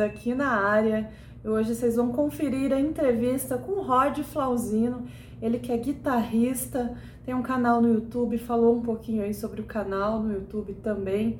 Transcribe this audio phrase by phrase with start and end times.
[0.00, 1.10] aqui na área.
[1.44, 5.04] Hoje vocês vão conferir a entrevista com o Rod Flauzino,
[5.40, 9.64] ele que é guitarrista, tem um canal no YouTube, falou um pouquinho aí sobre o
[9.64, 11.38] canal no YouTube também,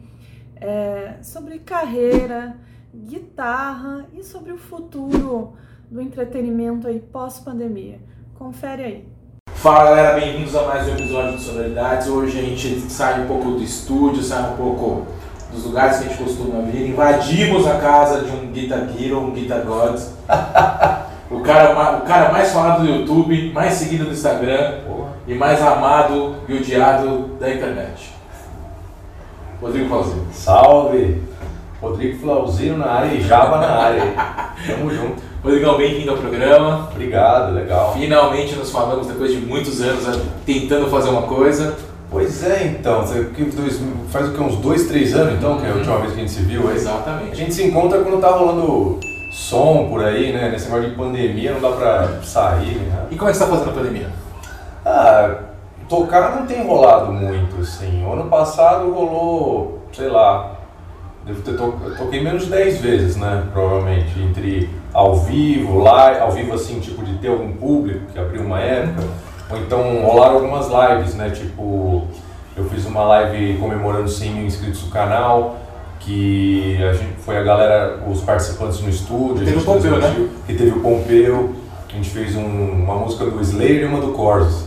[0.57, 2.57] é, sobre carreira,
[2.95, 5.55] guitarra e sobre o futuro
[5.91, 8.01] do entretenimento aí pós-pandemia.
[8.35, 9.09] Confere aí.
[9.55, 12.09] Fala galera, bem-vindos a mais um episódio de Sonoridades.
[12.09, 15.07] Hoje a gente sai um pouco do estúdio, sai um pouco
[15.53, 16.89] dos lugares que a gente costuma vir.
[16.89, 20.15] Invadimos a casa de um Guitar Hero, um Guitar Gods.
[21.31, 24.79] o, cara, o cara mais falado do YouTube, mais seguido do Instagram
[25.27, 28.13] e mais amado e odiado da internet.
[29.61, 30.27] Rodrigo Flauzino.
[30.33, 31.23] Salve!
[31.81, 34.03] Rodrigo Flauzino na área e Java na área.
[34.67, 35.23] Tamo junto.
[35.43, 36.89] Rodrigão, bem-vindo ao programa.
[36.93, 37.95] Obrigado, legal.
[37.95, 41.75] Finalmente nos falamos depois de muitos anos né, tentando fazer uma coisa.
[42.11, 43.07] Pois é, então,
[44.09, 46.23] faz o que, uns dois, três anos então, que é a última vez que a
[46.23, 46.69] gente se viu.
[46.73, 47.33] Exatamente.
[47.33, 48.99] A gente se encontra quando tá rolando
[49.31, 50.51] som por aí, né?
[50.51, 52.79] Nesse negócio de pandemia, não dá pra sair.
[52.79, 53.07] Né?
[53.13, 54.09] E como é que você tá fazendo a pandemia?
[54.85, 55.37] Ah,
[55.89, 58.05] tocar não tem rolado muito, assim.
[58.05, 60.57] O ano passado rolou, sei lá,
[61.25, 61.75] devo ter to...
[61.85, 63.45] eu toquei menos de 10 vezes, né?
[63.53, 68.43] Provavelmente, entre ao vivo, live, ao vivo assim, tipo de ter algum público que abriu
[68.43, 69.07] uma época,
[69.51, 71.31] ou então rolaram algumas lives, né?
[71.31, 72.05] Tipo,
[72.57, 75.59] eu fiz uma live comemorando 100 mil inscritos no canal,
[75.99, 79.45] que a gente, foi a galera, os participantes no estúdio.
[79.45, 80.29] Teve o Pompeu, né?
[80.47, 81.55] Que teve o Pompeu,
[81.89, 84.67] a gente fez um, uma música do Slayer e uma do Corsos.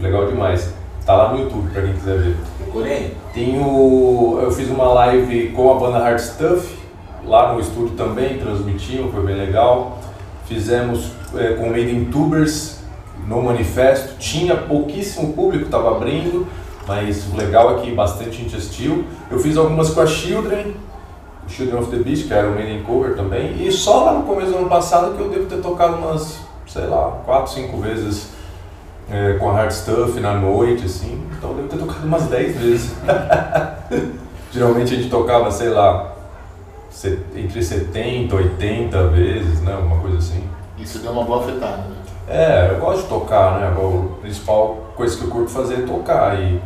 [0.00, 0.72] Legal demais.
[1.04, 2.36] Tá lá no YouTube pra quem quiser ver.
[2.58, 3.16] Procurei.
[3.34, 6.78] Tenho, eu fiz uma live com a banda Hard Stuff,
[7.24, 9.98] lá no estúdio também, transmitimos, foi bem legal.
[10.46, 12.79] Fizemos é, com Made in Tubers
[13.30, 16.48] no manifesto, tinha pouquíssimo público, estava abrindo,
[16.84, 19.04] mas o legal é que bastante gente assistiu.
[19.30, 20.74] Eu fiz algumas com a Children,
[21.46, 24.24] Children of the Beast, que era o Made in Cover também, e só lá no
[24.24, 28.30] começo do ano passado que eu devo ter tocado umas, sei lá, 4, 5 vezes
[29.08, 32.56] é, com a Hard Stuff na noite, assim, então eu devo ter tocado umas 10
[32.56, 32.94] vezes.
[34.52, 36.16] Geralmente a gente tocava, sei lá,
[37.36, 39.72] entre 70 80 vezes, né?
[39.72, 40.42] Alguma coisa assim.
[40.76, 41.96] Isso deu uma boa afetada, né?
[42.30, 43.66] É, eu gosto de tocar, né?
[43.66, 46.40] A principal coisa que eu curto fazer é tocar.
[46.40, 46.60] E...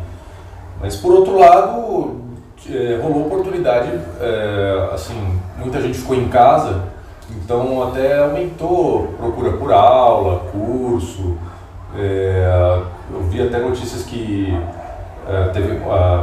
[0.79, 2.21] Mas por outro lado,
[2.69, 3.89] é, rolou oportunidade,
[4.21, 6.83] é, assim, muita gente ficou em casa,
[7.31, 11.35] então até aumentou procura por aula, curso.
[11.97, 14.55] É, eu vi até notícias que
[15.25, 15.79] Uh, teve,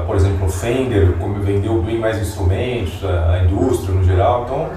[0.06, 4.44] por exemplo, o Fender, como vendeu bem mais instrumentos, a, indústria no geral.
[4.44, 4.68] Então,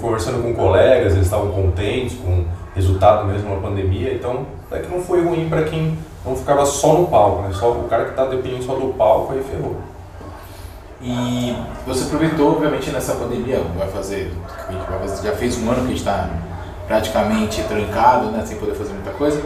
[0.00, 2.44] conversando com colegas, eles estavam contentes com
[2.74, 4.14] resultado mesmo da pandemia.
[4.14, 7.50] Então, é que não foi ruim para quem não ficava só no palco, né?
[7.52, 9.76] Só o cara que está dependendo só do palco aí ferrou.
[11.02, 11.56] E
[11.86, 14.30] você aproveitou, obviamente, nessa pandemia, vai fazer,
[15.22, 16.28] já fez um ano que a gente está
[16.86, 19.40] praticamente trancado, né, sem poder fazer muita coisa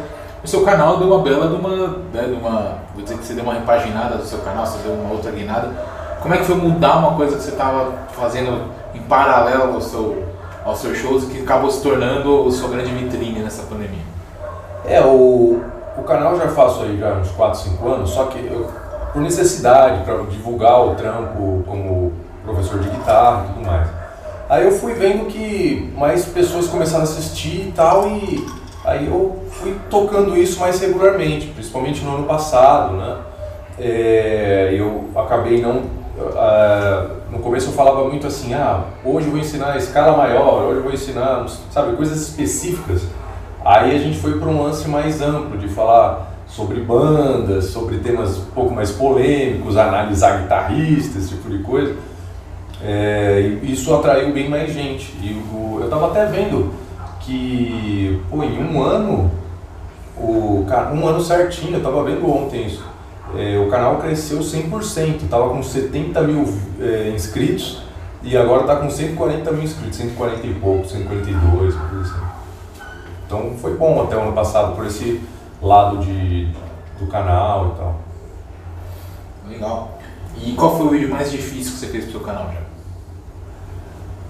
[0.44, 3.32] o seu canal deu uma bela de uma, né, de uma, vou dizer que você
[3.32, 5.70] deu uma repaginada do seu canal, você deu uma outra guinada.
[6.20, 10.22] Como é que foi mudar uma coisa que você estava fazendo em paralelo ao seu,
[10.64, 14.04] aos seus shows que acabou se tornando sua grande vitrine nessa pandemia?
[14.86, 15.60] É, o,
[15.96, 18.68] o canal já faço aí já uns 4, 5 anos, só que eu,
[19.12, 22.12] por necessidade, para divulgar o trampo como
[22.44, 23.88] professor de guitarra e tudo mais.
[24.48, 28.46] Aí eu fui vendo que mais pessoas começaram a assistir e tal, e
[28.84, 33.16] Aí eu fui tocando isso mais regularmente, principalmente no ano passado, né?
[33.78, 35.78] É, eu acabei não.
[36.16, 40.62] Uh, no começo eu falava muito assim, ah, hoje eu vou ensinar a escala maior,
[40.62, 43.02] hoje eu vou ensinar, sabe, coisas específicas.
[43.64, 48.38] Aí a gente foi para um lance mais amplo, de falar sobre bandas, sobre temas
[48.38, 51.96] um pouco mais polêmicos, analisar guitarristas, esse tipo de coisa.
[52.82, 55.12] É, isso atraiu bem mais gente.
[55.20, 55.42] E
[55.80, 56.72] eu estava até vendo
[57.20, 59.30] que, pô, em um ano,
[60.16, 62.84] o, um ano certinho, eu tava vendo ontem isso,
[63.36, 67.82] é, o canal cresceu 100%, tava com 70 mil é, inscritos
[68.22, 72.34] e agora tá com 140 mil inscritos, 140 e pouco, 142, coisa assim.
[73.26, 75.20] Então foi bom até o ano passado por esse
[75.60, 76.46] lado de,
[76.98, 78.00] do canal e tal.
[79.48, 79.98] Legal.
[80.36, 82.60] E qual foi o vídeo mais difícil que você fez pro seu canal já?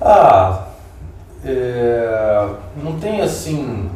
[0.00, 0.67] Ah,
[1.44, 2.49] é,
[2.82, 3.90] não tem assim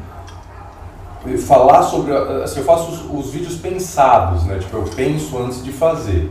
[1.39, 5.73] falar sobre assim, eu faço os, os, vídeos pensados né tipo eu penso antes de
[5.73, 6.31] fazer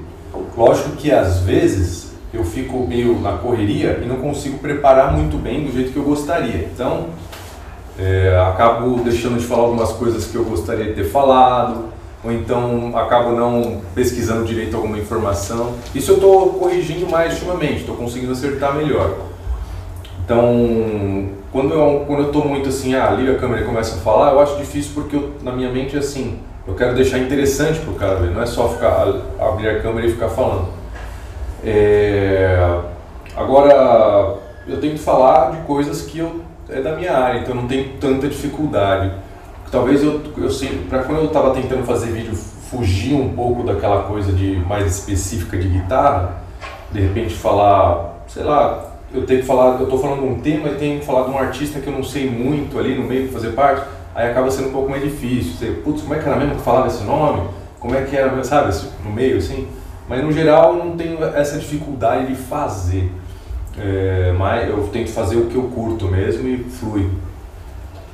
[0.56, 5.66] lógico que às vezes eu fico meio na correria e não consigo preparar muito bem
[5.66, 7.08] do jeito que eu gostaria então
[8.00, 12.98] é, acabo deixando de falar algumas coisas que eu gostaria de ter falado ou então
[12.98, 15.76] acabo não pesquisando direito alguma informação.
[15.94, 19.16] Isso eu estou corrigindo mais ultimamente, estou conseguindo acertar melhor.
[20.26, 24.00] Então, quando eu quando eu estou muito assim, ah, liga a câmera e começa a
[24.00, 27.80] falar, eu acho difícil porque eu, na minha mente é assim, eu quero deixar interessante
[27.80, 29.08] para o cara ver, não é só ficar
[29.40, 30.68] abrir a câmera e ficar falando.
[31.64, 32.80] É,
[33.36, 34.36] agora,
[34.68, 37.94] eu tenho que falar de coisas que eu, é da minha área, então não tenho
[38.00, 39.12] tanta dificuldade.
[39.72, 42.36] Talvez eu, eu sei, para quando eu estava tentando fazer vídeo,
[42.70, 46.36] fugir um pouco daquela coisa de mais específica de guitarra,
[46.92, 50.70] de repente falar, sei lá, eu tenho que falar, eu estou falando de um tema
[50.70, 53.32] e tenho que falar de um artista que eu não sei muito ali no meio
[53.32, 55.54] fazer parte, aí acaba sendo um pouco mais difícil.
[55.54, 57.48] Você, putz, como é que era mesmo que falava esse nome?
[57.80, 59.68] Como é que era, sabe, no meio assim?
[60.10, 63.12] Mas no geral não tenho essa dificuldade de fazer.
[63.80, 67.10] É, mas eu tento fazer o que eu curto mesmo e flui.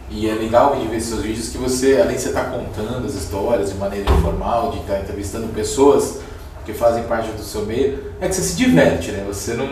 [0.09, 3.05] E é legal de ver seus vídeos que você, além de você estar tá contando
[3.05, 6.21] as histórias de maneira informal, de estar tá entrevistando pessoas
[6.65, 9.23] que fazem parte do seu meio, é que você se diverte, né?
[9.27, 9.67] Você não,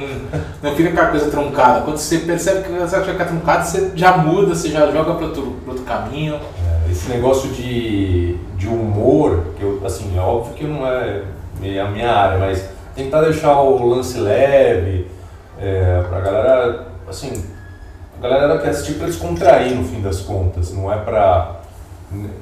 [0.62, 1.82] não fica com a coisa truncada.
[1.82, 5.28] Quando você percebe que você vai ficar truncado, você já muda, você já joga para
[5.28, 6.36] outro, outro caminho.
[6.36, 11.24] É, esse negócio de, de humor, que eu, assim, é óbvio que não é
[11.80, 12.66] a minha área, mas
[12.96, 15.08] tentar deixar o lance leve,
[15.60, 17.44] é, pra galera, assim,
[18.18, 21.61] a galera quer assistir pra descontrair no fim das contas, não é pra.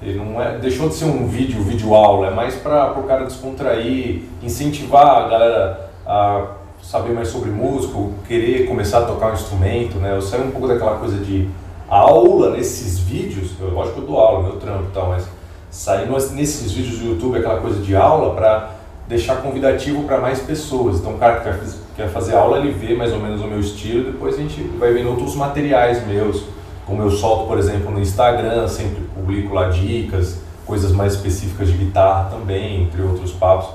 [0.02, 3.26] Ele não é, deixou de ser um vídeo, vídeo aula, é mais para o cara
[3.26, 6.48] descontrair, incentivar a galera a
[6.82, 7.94] saber mais sobre música,
[8.28, 10.16] querer começar a tocar um instrumento, né?
[10.16, 11.48] Eu saio um pouco daquela coisa de
[11.88, 15.28] aula nesses vídeos, eu acho que eu dou aula, meu trampo e tal, mas
[15.70, 18.72] sair nesses vídeos do YouTube aquela coisa de aula para
[19.08, 21.00] deixar convidativo para mais pessoas.
[21.00, 24.12] Então, o cara que quer fazer aula, ele vê mais ou menos o meu estilo,
[24.12, 26.44] depois a gente vai vendo outros materiais meus,
[26.86, 31.78] como eu solto, por exemplo, no Instagram, sempre publico lá dicas, coisas mais específicas de
[31.78, 33.70] guitarra também, entre outros papos.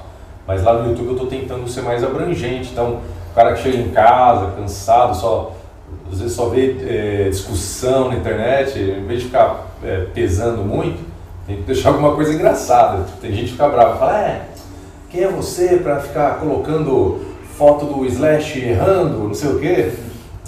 [0.46, 2.72] Mas lá no YouTube eu estou tentando ser mais abrangente.
[2.72, 5.54] Então, o cara que chega em casa, cansado, só
[6.10, 10.98] às vezes só vê é, discussão na internet, em vez de ficar é, pesando muito,
[11.46, 13.06] tem que deixar alguma coisa engraçada.
[13.20, 14.42] Tem gente que fica brava, fala, é,
[15.08, 17.20] quem é você para ficar colocando
[17.56, 19.92] foto do Slash errando, não sei o quê?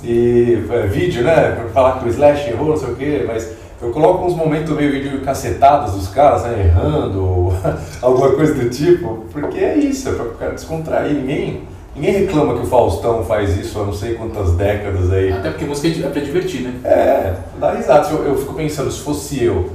[0.03, 1.53] E é, vídeo, né?
[1.53, 4.75] Para falar que o Slash errou, não sei o quê, mas eu coloco uns momentos
[4.75, 6.67] meio vídeo cacetados dos caras, né?
[6.67, 7.53] Errando,
[8.01, 11.15] alguma coisa do tipo, porque é isso, é para o cara descontrair.
[11.15, 11.63] Ninguém,
[11.95, 15.33] ninguém reclama que o Faustão faz isso há não sei quantas décadas aí.
[15.33, 16.81] Até porque música é para divertir, né?
[16.85, 18.09] É, dá risada.
[18.11, 19.71] Eu, eu fico pensando, se fosse eu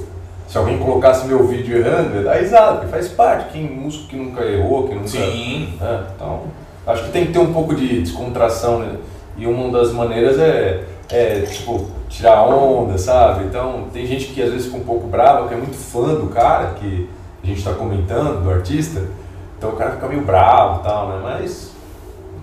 [0.51, 3.53] se alguém colocasse meu vídeo errando, dá risada, porque faz parte.
[3.53, 5.07] Quem músico que nunca errou, que nunca.
[5.07, 5.75] Sim.
[5.79, 6.03] Né?
[6.13, 6.41] Então,
[6.85, 8.97] acho que tem que ter um pouco de descontração, né?
[9.37, 13.45] E uma das maneiras é, é, tipo, tirar onda, sabe?
[13.45, 16.27] Então, tem gente que às vezes fica um pouco brava, que é muito fã do
[16.27, 17.09] cara que
[17.43, 19.01] a gente está comentando, do artista.
[19.57, 21.19] Então o cara fica meio bravo e tal, né?
[21.23, 21.71] Mas,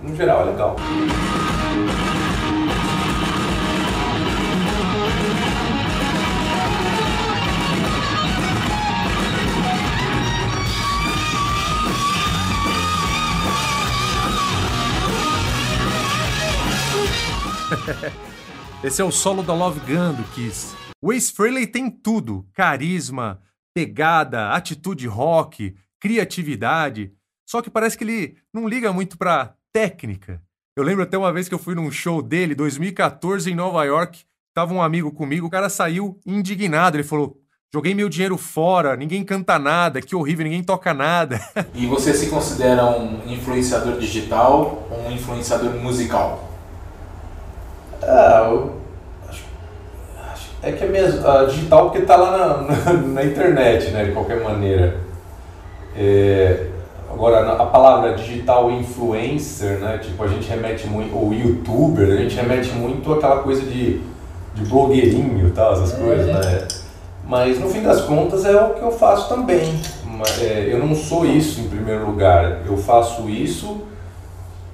[0.01, 0.75] no geral, é legal.
[18.81, 20.73] Esse é o solo da Love Gun do Kiss.
[21.01, 23.41] O Ace Frehley tem tudo: carisma,
[23.75, 27.11] pegada, atitude rock, criatividade.
[27.45, 30.41] Só que parece que ele não liga muito pra técnica.
[30.77, 34.23] Eu lembro até uma vez que eu fui num show dele, 2014, em Nova York.
[34.53, 36.95] Tava um amigo comigo, o cara saiu indignado.
[36.95, 37.37] Ele falou:
[37.73, 41.37] Joguei meu dinheiro fora, ninguém canta nada, que horrível, ninguém toca nada.
[41.75, 46.48] E você se considera um influenciador digital ou um influenciador musical?
[48.01, 48.71] Ah, eu
[49.27, 49.43] acho,
[50.31, 54.05] acho, é que é mesmo, a digital porque está lá na, na, na, internet, né,
[54.05, 54.97] de qualquer maneira.
[55.95, 56.67] É,
[57.11, 62.35] agora, a palavra digital influencer, né, tipo, a gente remete muito, ou youtuber, a gente
[62.35, 64.01] remete muito àquela coisa de,
[64.53, 66.67] de blogueirinho e tal, essas coisas, né.
[67.29, 69.79] Mas no fim das contas é o que eu faço também.
[70.41, 72.61] É, eu não sou isso em primeiro lugar.
[72.65, 73.81] Eu faço isso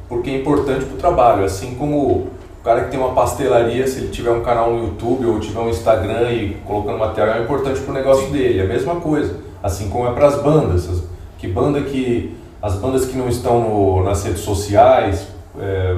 [0.07, 1.43] porque é importante para o trabalho.
[1.43, 2.27] Assim como
[2.65, 5.69] cara que tem uma pastelaria, se ele tiver um canal no YouTube ou tiver um
[5.69, 8.59] Instagram e colocando material, é importante para o negócio dele.
[8.59, 9.39] É a mesma coisa.
[9.61, 11.03] Assim como é para as bandas.
[11.37, 12.35] Que banda que.
[12.59, 15.27] As bandas que não estão no, nas redes sociais,
[15.59, 15.95] é,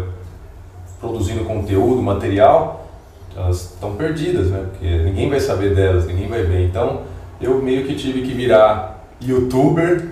[1.00, 2.86] produzindo conteúdo, material,
[3.34, 4.66] elas estão perdidas, né?
[4.70, 6.66] Porque ninguém vai saber delas, ninguém vai ver.
[6.66, 7.04] Então
[7.40, 10.10] eu meio que tive que virar youtuber,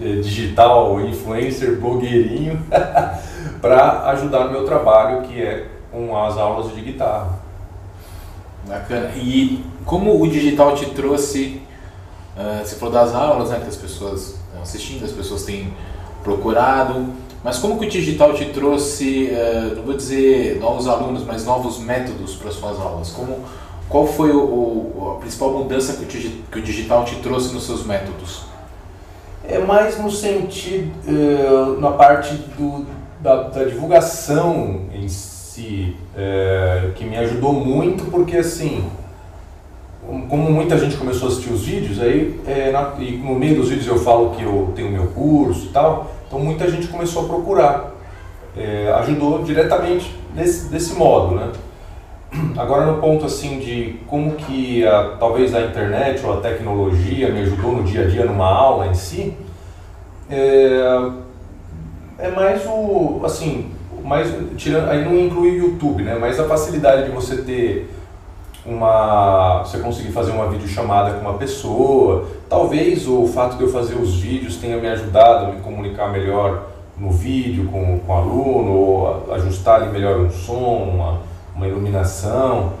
[0.00, 2.62] é, digital, influencer, blogueirinho,
[3.60, 7.38] para ajudar no meu trabalho, que é com as aulas de guitarra.
[8.66, 9.10] Bacana.
[9.16, 11.62] E como o digital te trouxe
[12.36, 15.74] Uh, você falou das aulas, né, que as pessoas estão assistindo, as pessoas têm
[16.22, 17.06] procurado,
[17.42, 21.78] mas como que o digital te trouxe, uh, não vou dizer novos alunos, mas novos
[21.78, 23.10] métodos para suas aulas?
[23.10, 23.40] Como,
[23.88, 27.64] qual foi o, o, a principal mudança que o, que o digital te trouxe nos
[27.64, 28.44] seus métodos?
[29.44, 32.86] É mais no sentido, uh, na parte do,
[33.20, 35.29] da, da divulgação em si,
[36.16, 38.84] é, que me ajudou muito, porque assim,
[40.28, 43.68] como muita gente começou a assistir os vídeos, aí é, na, e no meio dos
[43.68, 47.28] vídeos eu falo que eu tenho meu curso e tal, então muita gente começou a
[47.28, 47.90] procurar.
[48.56, 51.52] É, ajudou diretamente desse, desse modo, né?
[52.56, 57.40] Agora no ponto assim de como que a, talvez a internet ou a tecnologia me
[57.40, 59.36] ajudou no dia a dia numa aula em si,
[60.28, 61.10] é,
[62.18, 63.70] é mais o assim,
[64.04, 66.16] mais tirando aí não inclui o YouTube, né?
[66.20, 67.90] Mas a facilidade de você ter
[68.64, 72.26] uma você conseguir fazer uma videochamada com uma pessoa.
[72.48, 76.70] Talvez o fato de eu fazer os vídeos tenha me ajudado a me comunicar melhor
[76.98, 81.20] no vídeo com, com o aluno, ou ajustar ali melhor um som, uma,
[81.56, 82.74] uma iluminação,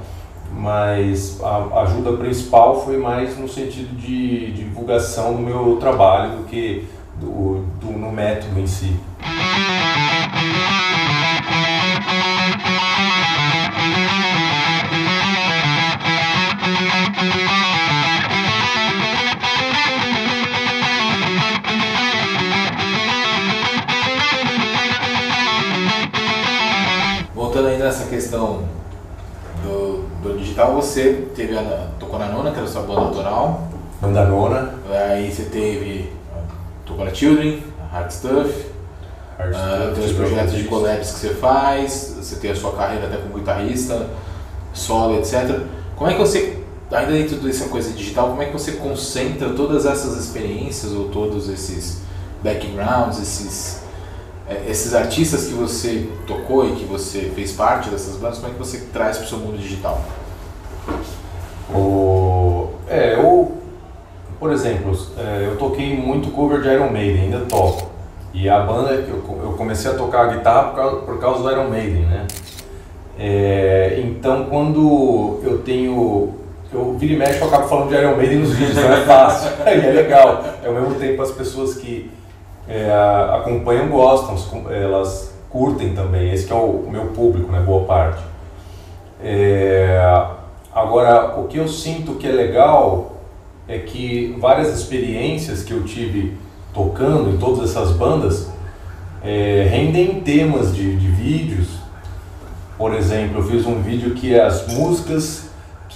[0.52, 6.44] mas a ajuda principal foi mais no sentido de, de divulgação do meu trabalho do
[6.44, 6.86] que
[7.18, 8.94] do, do, no método em si.
[28.30, 28.62] Questão
[29.64, 33.68] do, do digital, você teve a, tocou na nona, que era sua banda autoral.
[34.00, 34.74] Banda nona.
[34.88, 36.12] Aí você teve
[36.86, 37.60] tocou na Children,
[37.90, 38.66] Hard Stuff.
[39.36, 43.06] Hard uh, tem os projetos de collabs que você faz, você tem a sua carreira
[43.06, 44.08] até como guitarrista,
[44.72, 45.62] solo, etc.
[45.96, 49.86] Como é que você, ainda dentro dessa coisa digital, como é que você concentra todas
[49.86, 52.02] essas experiências ou todos esses
[52.44, 53.82] backgrounds, esses,
[54.50, 58.52] é, esses artistas que você tocou e que você fez parte dessas bandas, como é
[58.52, 60.02] que você traz para o seu mundo digital?
[61.72, 63.52] O, é, eu,
[64.40, 67.88] por exemplo, é, eu toquei muito cover de Iron Maiden, ainda toco.
[68.34, 71.68] E a banda, eu, eu comecei a tocar guitarra por causa, por causa do Iron
[71.68, 72.26] Maiden, né?
[73.16, 76.34] É, então quando eu tenho.
[76.72, 79.50] Eu viro e mexe, eu acabo falando de Iron Maiden nos vídeos, não é fácil.
[79.66, 80.44] e é legal.
[80.62, 82.10] É ao mesmo tempo as pessoas que
[82.70, 82.88] é,
[83.34, 86.32] acompanham gostam, elas curtem também.
[86.32, 87.58] Esse é o, meu público, né?
[87.58, 88.22] Boa parte.
[89.20, 90.00] É,
[90.72, 93.16] agora, o que eu sinto que é legal
[93.66, 96.38] é que várias experiências que eu tive
[96.72, 98.48] tocando em todas essas bandas
[99.24, 101.80] é, rendem temas de, de vídeos.
[102.78, 105.49] Por exemplo, eu fiz um vídeo que as músicas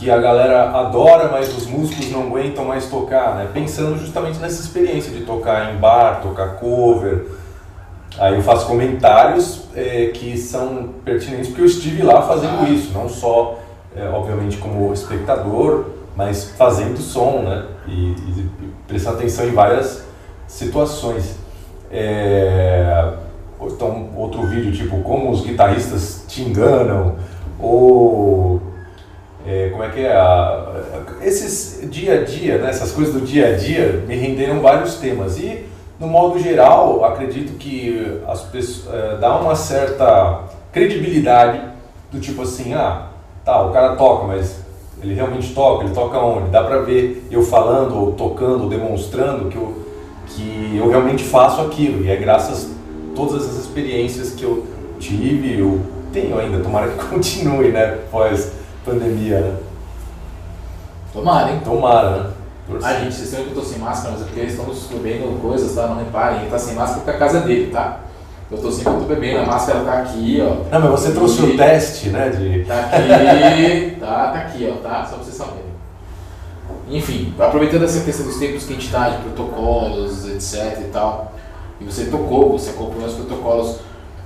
[0.04, 3.48] que a galera adora, mas os músicos não aguentam mais tocar, né?
[3.54, 7.24] Pensando justamente nessa experiência de tocar em bar, tocar cover.
[8.18, 13.08] Aí eu faço comentários é, que são pertinentes porque eu estive lá fazendo isso, não
[13.08, 13.58] só,
[13.96, 17.64] é, obviamente, como espectador, mas fazendo som, né?
[17.88, 18.50] E, e
[18.86, 20.04] prestar atenção em várias
[20.46, 21.36] situações.
[21.90, 23.14] É,
[23.58, 27.14] então, outro vídeo tipo como os guitarristas te enganam,
[27.58, 28.60] ou
[29.46, 30.12] é, como é que é?
[30.12, 30.72] A,
[31.22, 35.38] esses dia a dia, né, essas coisas do dia a dia me renderam vários temas.
[35.38, 35.66] E,
[36.00, 40.40] no modo geral, acredito que as pessoas, é, dá uma certa
[40.72, 41.60] credibilidade
[42.10, 43.08] do tipo assim, ah,
[43.44, 44.64] tá, o cara toca, mas
[45.02, 46.50] ele realmente toca, ele toca onde?
[46.50, 49.84] Dá pra ver eu falando, ou tocando, ou demonstrando que eu
[50.26, 52.04] que eu realmente faço aquilo.
[52.04, 54.66] E é graças a todas essas experiências que eu
[54.98, 55.80] tive, eu
[56.12, 57.98] tenho ainda, tomara que continue, né?
[58.10, 58.52] Pós
[58.84, 59.56] pandemia, né?
[61.12, 61.60] Tomara, hein?
[61.64, 62.30] Tomara, né?
[62.82, 65.40] Ah, gente, vocês sabem que eu tô sem máscara, mas é porque eles estão bebendo
[65.40, 65.86] coisas, tá?
[65.86, 68.00] Não reparem, ele tá sem máscara porque é a casa dele, tá?
[68.50, 70.70] Eu tô sempre tô bebendo, a máscara tá aqui, ó.
[70.70, 72.28] Não, mas você trouxe o teste, né?
[72.28, 72.64] De...
[72.64, 75.04] Tá aqui, tá, tá aqui, ó, tá?
[75.04, 75.64] Só pra vocês saberem.
[76.90, 81.32] Enfim, aproveitando essa questão dos tempos que a gente está, de protocolos, etc e tal,
[81.80, 83.78] e você tocou, você acompanhou os protocolos,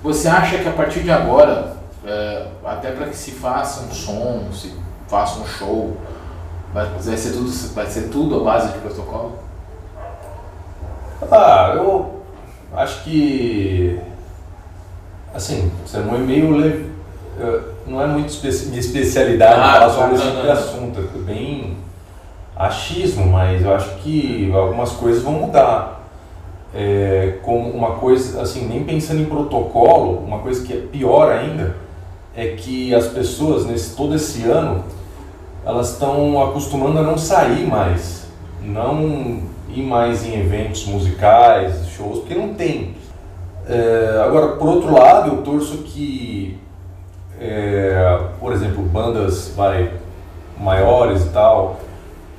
[0.02, 1.77] você acha que a partir de agora,
[2.08, 4.72] é, até para que se faça um som, se
[5.06, 5.94] faça um show,
[6.72, 9.38] vai, vai, ser tudo, vai ser tudo a base de protocolo?
[11.30, 12.22] Ah, eu
[12.74, 14.00] acho que
[15.34, 16.88] assim, você não é meio
[17.86, 18.34] não é muito
[18.68, 21.76] minha especialidade ah, falar sobre esse tipo de assunto, é bem
[22.56, 25.96] achismo, mas eu acho que algumas coisas vão mudar.
[26.74, 31.87] É, como uma coisa, assim, nem pensando em protocolo, uma coisa que é pior ainda
[32.38, 34.84] é que as pessoas, nesse todo esse ano,
[35.66, 38.28] elas estão acostumando a não sair mais.
[38.62, 42.94] não ir mais em eventos musicais, shows, porque não tem.
[43.68, 46.56] É, agora, por outro lado, eu torço que,
[47.40, 49.92] é, por exemplo, bandas vai,
[50.58, 51.80] maiores e tal,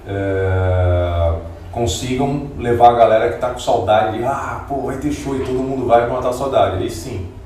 [0.08, 1.34] é,
[1.74, 5.40] consigam levar a galera que está com saudade de, ah, pô, vai ter show e
[5.40, 6.82] todo mundo vai matar a saudade.
[6.82, 7.39] Aí sim.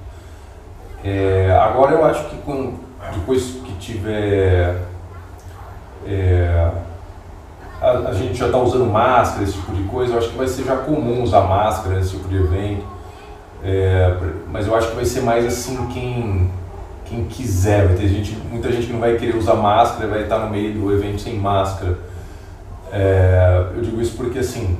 [1.03, 2.75] É, agora eu acho que com,
[3.13, 4.77] depois que tiver.
[6.07, 6.71] É,
[7.81, 10.47] a, a, gente já está usando máscara, esse tipo de coisa, eu acho que vai
[10.47, 12.85] ser já comum usar máscara nesse tipo de evento.
[13.61, 14.15] É,
[14.49, 16.49] mas eu acho que vai ser mais assim quem,
[17.05, 17.87] quem quiser.
[17.87, 20.73] Vai ter gente, muita gente que não vai querer usar máscara, vai estar no meio
[20.73, 21.97] do evento sem máscara.
[22.91, 24.77] É, eu digo isso porque assim,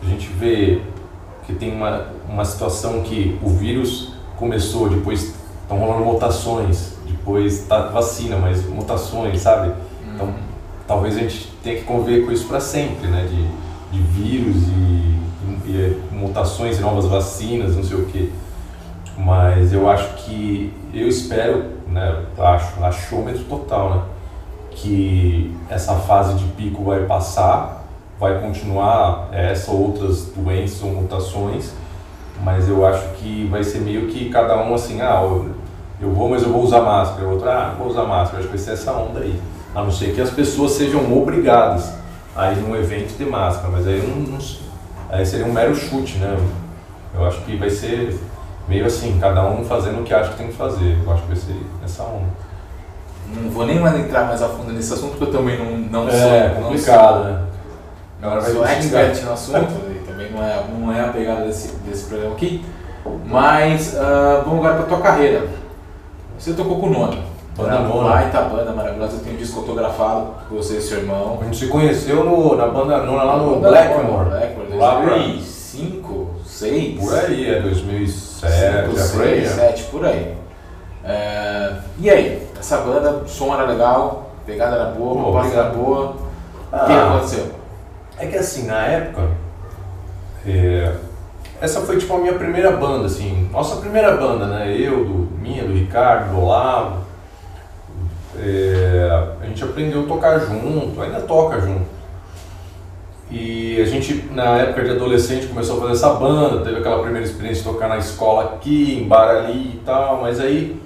[0.00, 0.82] a gente vê
[1.44, 5.35] que tem uma, uma situação que o vírus começou, depois
[5.66, 9.72] estão rolando mutações, depois tá vacina, mas mutações, sabe?
[10.14, 10.32] Então,
[10.86, 13.26] talvez a gente tenha que conviver com isso para sempre, né?
[13.28, 15.18] De, de vírus e,
[15.66, 18.30] e, e, mutações e novas vacinas, não sei o quê.
[19.18, 22.24] Mas eu acho que, eu espero, né?
[22.38, 24.02] Acho, achômetro total, né?
[24.76, 27.84] que essa fase de pico vai passar,
[28.20, 31.72] vai continuar essa outras doenças ou mutações,
[32.44, 35.22] mas eu acho que vai ser meio que cada um assim, ah,
[36.00, 38.56] eu, vou, mas eu vou usar máscara, o outro, ah, vou usar máscara, acho que
[38.56, 39.40] vai ser essa onda aí.
[39.74, 41.92] A não ser que as pessoas sejam obrigadas
[42.34, 44.38] a ir num evento de máscara, mas aí não, não
[45.10, 46.36] aí seria um mero chute, né?
[47.14, 48.18] Eu acho que vai ser
[48.68, 50.98] meio assim, cada um fazendo o que acha que tem que fazer.
[51.04, 52.46] Eu acho que vai ser essa onda
[53.34, 56.08] não vou nem mais entrar mais a fundo nesse assunto, porque eu também não, não
[56.08, 56.30] é, sou.
[56.30, 57.42] É complicado, né?
[58.22, 61.74] Agora vai sou expert no assunto, e também não é, não é a pegada desse,
[61.78, 62.64] desse programa aqui.
[63.26, 65.46] Mas uh, vamos agora para a tua carreira.
[66.38, 67.16] Você tocou com o Nona.
[67.56, 68.10] Banda Nona.
[68.10, 71.38] Baita banda maravilhosa, tenho um disco autografado com você e seu irmão.
[71.40, 74.28] A gente se conheceu no, na banda Nona lá no Blackmore.
[74.28, 77.00] Blackmore, lá 2005, 6?
[77.00, 80.34] Por aí, é 2007, 5, 6, 7, por aí.
[81.02, 85.70] É, e aí, essa banda, o som era legal, pegada era boa, a proposta era
[85.70, 86.16] boa.
[86.72, 87.46] Ah, o que aconteceu?
[88.18, 89.28] É que assim, na época,
[90.46, 90.92] é,
[91.60, 94.76] essa foi tipo a minha primeira banda, assim, nossa primeira banda, né?
[94.78, 97.04] Eu, do, minha, do Ricardo, do Olavo.
[98.38, 101.96] É, a gente aprendeu a tocar junto, ainda toca junto.
[103.30, 107.26] E a gente, na época de adolescente, começou a fazer essa banda, teve aquela primeira
[107.26, 110.80] experiência de tocar na escola aqui, em bar ali e tal, mas aí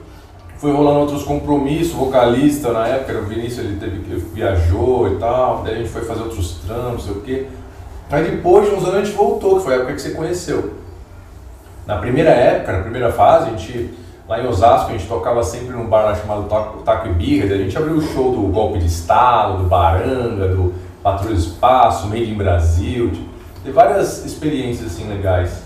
[0.56, 3.98] foi rolando outros compromissos, vocalista na época, o Vinícius ele teve
[4.34, 7.46] viajou e tal, daí a gente foi fazer outros trampos, sei o quê.
[8.10, 10.74] Aí depois de uns anos a gente voltou, que foi a época que você conheceu.
[11.86, 13.94] Na primeira época, na primeira fase, a gente,
[14.28, 17.58] lá em Osasco, a gente tocava sempre num bar chamado Taco, Taco e Birra, a
[17.58, 22.34] gente abriu o show do Golpe de Estado, do Baranga, do Patrulha Espaço, Made in
[22.34, 23.28] Brasil, tipo,
[23.62, 25.62] teve várias experiências assim legais.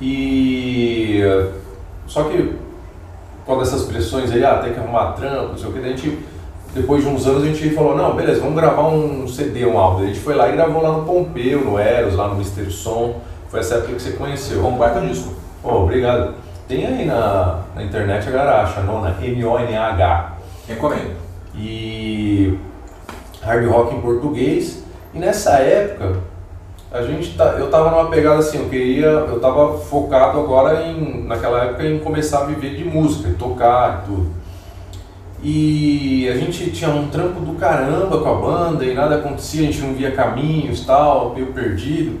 [0.00, 1.20] E...
[2.06, 2.56] Só que
[3.44, 6.18] quando essas pressões aí, ah, tem que arrumar trampo, não sei o que, a gente,
[6.74, 10.02] depois de uns anos a gente falou, não, beleza, vamos gravar um CD, um álbum.
[10.02, 13.20] a gente foi lá e gravou lá no Pompeu, no Eros, lá no Mister Som.
[13.48, 14.64] Foi essa época que você conheceu.
[14.66, 15.34] Um baita disco.
[15.64, 16.34] Oh, obrigado.
[16.68, 20.32] Tem aí na, na internet a Garacha, Nona, M-O-N-A-H.
[20.68, 21.16] Recomendo.
[21.54, 22.58] E
[23.42, 24.84] hard rock em português.
[25.14, 26.20] E nessa época,
[26.92, 31.24] a gente tá, eu tava numa pegada assim, eu queria, eu tava focado agora em,
[31.24, 34.30] naquela época em começar a viver de música, e tocar e tudo.
[35.42, 39.70] E a gente tinha um trampo do caramba com a banda e nada acontecia, a
[39.70, 42.18] gente não via caminhos tal, meio perdido.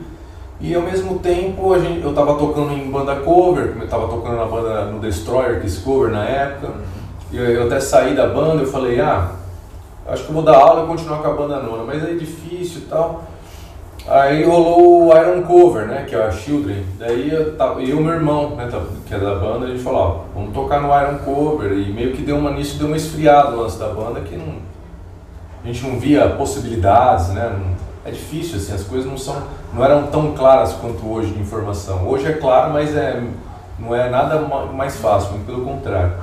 [0.60, 4.36] E ao mesmo tempo a gente, eu tava tocando em banda cover, eu tava tocando
[4.36, 6.74] na banda no Destroyer Kiss Cover na época.
[7.32, 9.32] E eu, eu até saí da banda, eu falei, ah,
[10.06, 12.82] acho que eu vou dar aula e continuar com a banda nona, mas é difícil
[12.82, 13.24] e tal.
[14.10, 16.82] Aí rolou o Iron Cover, né, que é a Children.
[16.98, 19.82] Daí eu, eu e o meu irmão, né, tá, que é da banda, a gente
[19.82, 21.72] falou, ó, vamos tocar no Iron Cover.
[21.72, 24.54] E meio que deu uma nisso, deu uma esfriada no lance da banda que não,
[25.62, 27.54] a gente não via possibilidades, né?
[28.02, 29.42] É difícil, assim, as coisas não são,
[29.74, 32.08] não eram tão claras quanto hoje de informação.
[32.08, 33.22] Hoje é claro, mas é,
[33.78, 34.40] não é nada
[34.72, 36.14] mais fácil, muito pelo contrário.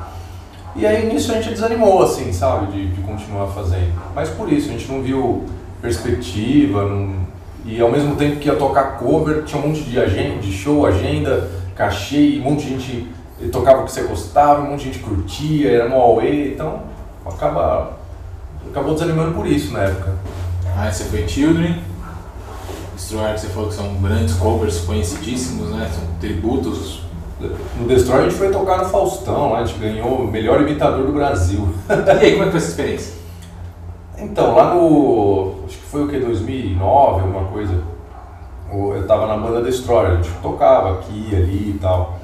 [0.75, 3.93] E aí nisso a gente desanimou, assim, sabe, de, de continuar fazendo.
[4.15, 5.45] Mas por isso, a gente não viu
[5.83, 7.34] perspectiva, não
[7.65, 10.85] e ao mesmo tempo que ia tocar cover, tinha um monte de, agenda, de show,
[10.85, 13.07] agenda, cachê, um monte de gente
[13.51, 16.83] tocava o que você gostava, um monte de gente curtia, era no away, então
[17.25, 17.97] acaba,
[18.69, 20.13] acabou desanimando por isso na época.
[20.77, 21.81] Aí você foi Children,
[22.95, 25.89] Destroyer que você falou que são grandes covers conhecidíssimos, né?
[25.93, 27.01] São tributos.
[27.77, 31.11] No Destroyer a gente foi tocar no Faustão, a gente ganhou o melhor imitador do
[31.11, 31.67] Brasil.
[31.89, 33.24] e aí, como é que foi essa experiência?
[34.17, 35.55] Então, lá no.
[35.65, 36.19] Acho que foi o que?
[36.19, 37.83] 2009, alguma coisa.
[38.71, 42.17] Eu tava na banda Destroyer, a gente tocava aqui, ali e tal,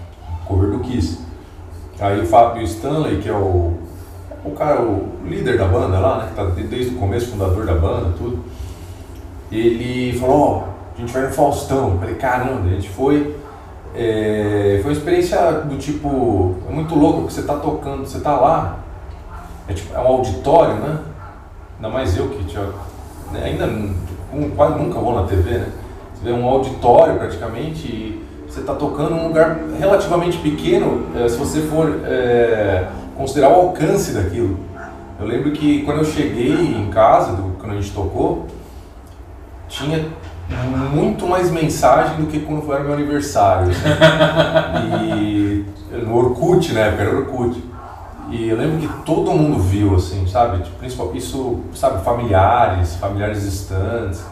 [0.46, 1.20] cover do Kiss.
[2.00, 3.74] Aí o Fábio Stanley, que é o,
[4.44, 7.76] o cara, o líder da banda lá, né, que tá desde o começo, fundador da
[7.76, 8.44] banda, tudo,
[9.52, 10.64] ele falou: Ó, oh,
[10.96, 11.92] a gente vai no Faustão.
[11.92, 13.36] Eu falei: caramba, a gente foi.
[13.94, 16.56] É, foi uma experiência do tipo.
[16.68, 18.80] É muito louco, porque você tá tocando, você tá lá,
[19.68, 21.00] é, tipo, é um auditório, né?
[21.82, 22.62] Ainda mais eu que já,
[23.32, 25.68] né, ainda um, quase nunca vou na TV, né?
[26.14, 31.38] Você vê um auditório praticamente e você está tocando num lugar relativamente pequeno, é, se
[31.38, 34.60] você for é, considerar o alcance daquilo.
[35.20, 38.46] Eu lembro que quando eu cheguei em casa, do, quando a gente tocou,
[39.68, 40.06] tinha
[40.94, 43.72] muito mais mensagem do que quando foi meu aniversário.
[45.04, 45.66] e
[46.06, 46.96] no Orkut, né?
[46.96, 47.71] Era Orkut.
[48.32, 50.64] E eu lembro que todo mundo viu, assim, sabe?
[50.64, 54.24] Tipo, principalmente isso, sabe, familiares, familiares distantes.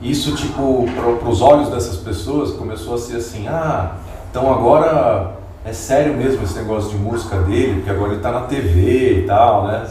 [0.00, 3.96] Isso, tipo, para os olhos dessas pessoas começou a ser assim: ah,
[4.30, 5.32] então agora
[5.64, 9.26] é sério mesmo esse negócio de música dele, porque agora ele está na TV e
[9.26, 9.84] tal, né?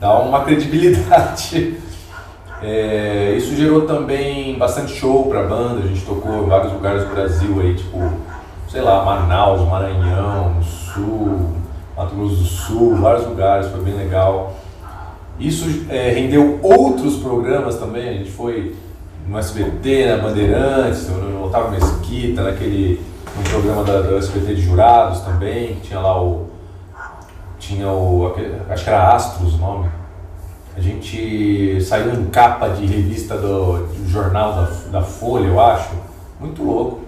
[0.00, 1.78] Dá uma credibilidade.
[2.62, 7.04] É, isso gerou também bastante show para a banda, a gente tocou em vários lugares
[7.04, 7.98] do Brasil aí, tipo,
[8.70, 11.50] sei lá, Manaus, Maranhão, Sul,
[11.96, 14.54] Mato Grosso do Sul, vários lugares, foi bem legal.
[15.38, 18.74] Isso é, rendeu outros programas também, a gente foi
[19.26, 23.02] no SBT, na Bandeirantes, no Otávio Mesquita, naquele
[23.50, 26.46] programa da, do SBT de jurados também, que tinha lá o.
[27.58, 28.34] Tinha o.
[28.68, 29.88] Acho que era Astros o nome.
[30.76, 35.90] A gente saiu em capa de revista do, do jornal da, da Folha, eu acho.
[36.38, 37.05] Muito louco.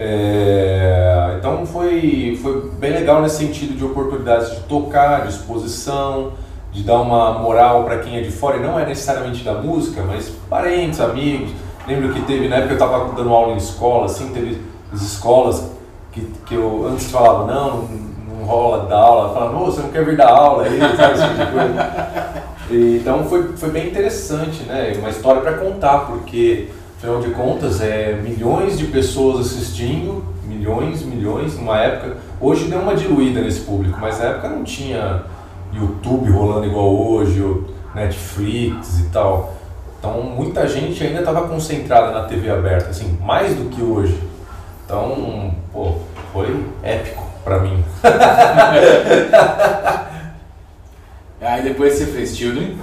[0.00, 6.34] É, então foi, foi bem legal nesse sentido de oportunidades de tocar, de exposição,
[6.70, 10.04] de dar uma moral para quem é de fora, e não é necessariamente da música,
[10.06, 11.50] mas parentes, amigos.
[11.86, 14.60] Lembro que teve, na época eu estava dando aula em escola, assim, teve
[14.92, 15.68] as escolas
[16.12, 17.88] que, que eu antes falava, não,
[18.28, 21.34] não, rola dar aula, falava, não, você não quer vir dar aula aí, sabe, assim
[21.34, 22.38] de coisa.
[22.70, 24.92] E, então foi, foi bem interessante, né?
[24.98, 31.56] Uma história para contar, porque afinal de contas é milhões de pessoas assistindo, milhões, milhões,
[31.56, 32.16] numa época.
[32.40, 35.22] Hoje deu uma diluída nesse público, mas na época não tinha
[35.72, 37.40] YouTube rolando igual hoje,
[37.94, 39.54] Netflix e tal.
[39.98, 44.18] Então muita gente ainda estava concentrada na TV aberta, assim, mais do que hoje.
[44.84, 45.94] Então, pô,
[46.32, 47.84] foi épico para mim.
[51.40, 52.76] Aí depois você fez Children,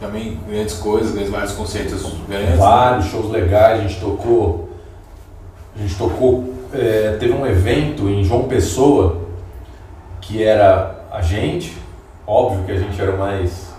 [0.00, 2.56] também grandes coisas, grandes, vários concertos grandes.
[2.56, 4.70] Vários shows legais, a gente tocou.
[5.76, 6.54] A gente tocou.
[6.72, 9.20] É, teve um evento em João Pessoa
[10.20, 11.76] que era a gente,
[12.26, 13.72] óbvio que a gente era mais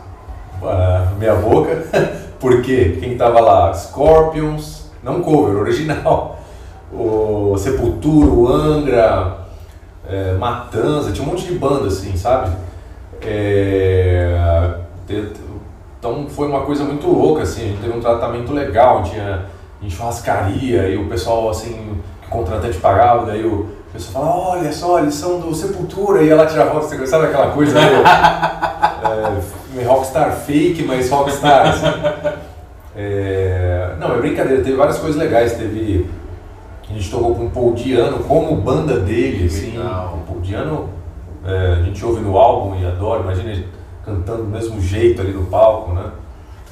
[0.62, 1.82] uh, meia boca,
[2.40, 3.74] porque quem tava lá?
[3.74, 6.40] Scorpions, não cover, original.
[6.92, 9.38] O Sepultura, o Angra,
[10.10, 12.54] é, Matanza, tinha um monte de banda assim, sabe?
[13.22, 14.78] É,
[16.02, 19.46] então foi uma coisa muito louca, assim, a gente teve um tratamento legal, tinha
[19.80, 24.38] em churrascaria e o pessoal assim, que o contratante pagava, daí o a pessoa fala,
[24.52, 28.02] olha só, eles são do Sepultura, e ela tira foto, você sabe aquela coisa meio,
[29.78, 31.86] é, rockstar fake, mas rockstar, assim.
[32.96, 36.10] é, Não, é brincadeira, teve várias coisas legais, teve...
[36.90, 39.78] A gente tocou com o Paul Diano como banda dele, assim.
[39.78, 40.90] O Paul Diano,
[41.46, 43.62] é, a gente ouve no álbum e adora, imagina
[44.12, 46.12] cantando do mesmo jeito ali no palco, né?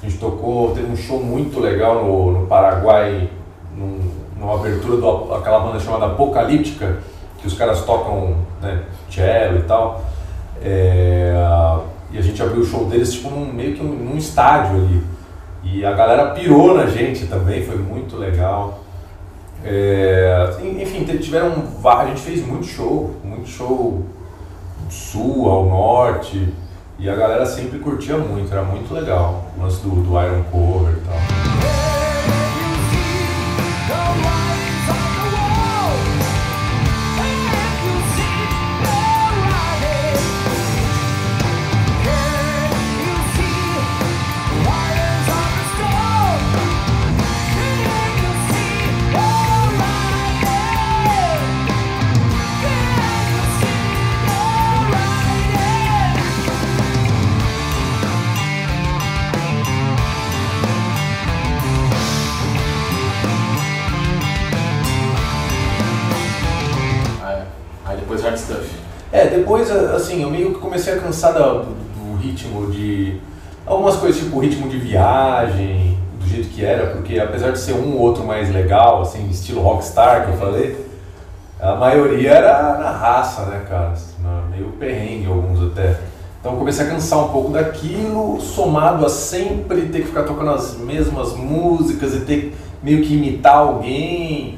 [0.02, 3.30] A gente tocou, teve um show muito legal no, no Paraguai,
[3.76, 4.00] num,
[4.38, 4.98] numa abertura
[5.28, 7.00] daquela banda chamada Apocalíptica,
[7.38, 10.04] que os caras tocam né, cello e tal.
[10.62, 11.34] É,
[12.12, 15.04] e a gente abriu o show deles tipo num, meio que num, estádio ali.
[15.64, 18.80] E a galera pirou na gente também, foi muito legal.
[19.66, 21.52] É, enfim, tiveram
[21.84, 24.06] a gente fez muito show, muito show
[24.86, 26.48] do sul ao norte
[27.00, 30.94] e a galera sempre curtia muito, era muito legal o lance do, do Iron Cover
[30.94, 31.39] e tal.
[69.40, 73.20] Depois, assim, eu meio que comecei a cansar do, do ritmo de,
[73.70, 77.94] Algumas coisas tipo ritmo de viagem, do jeito que era, porque apesar de ser um
[77.94, 80.86] ou outro mais legal, assim, estilo rockstar que eu falei,
[81.60, 83.94] a maioria era na raça, né, cara?
[84.50, 86.00] Meio perrengue alguns até.
[86.40, 90.76] Então comecei a cansar um pouco daquilo, somado a sempre ter que ficar tocando as
[90.76, 94.58] mesmas músicas e ter meio que imitar alguém,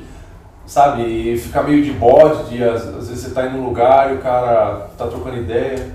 [0.72, 1.04] sabe?
[1.04, 4.16] E ficar meio de bode, de às, às vezes você tá em um lugar e
[4.16, 5.86] o cara tá trocando ideia.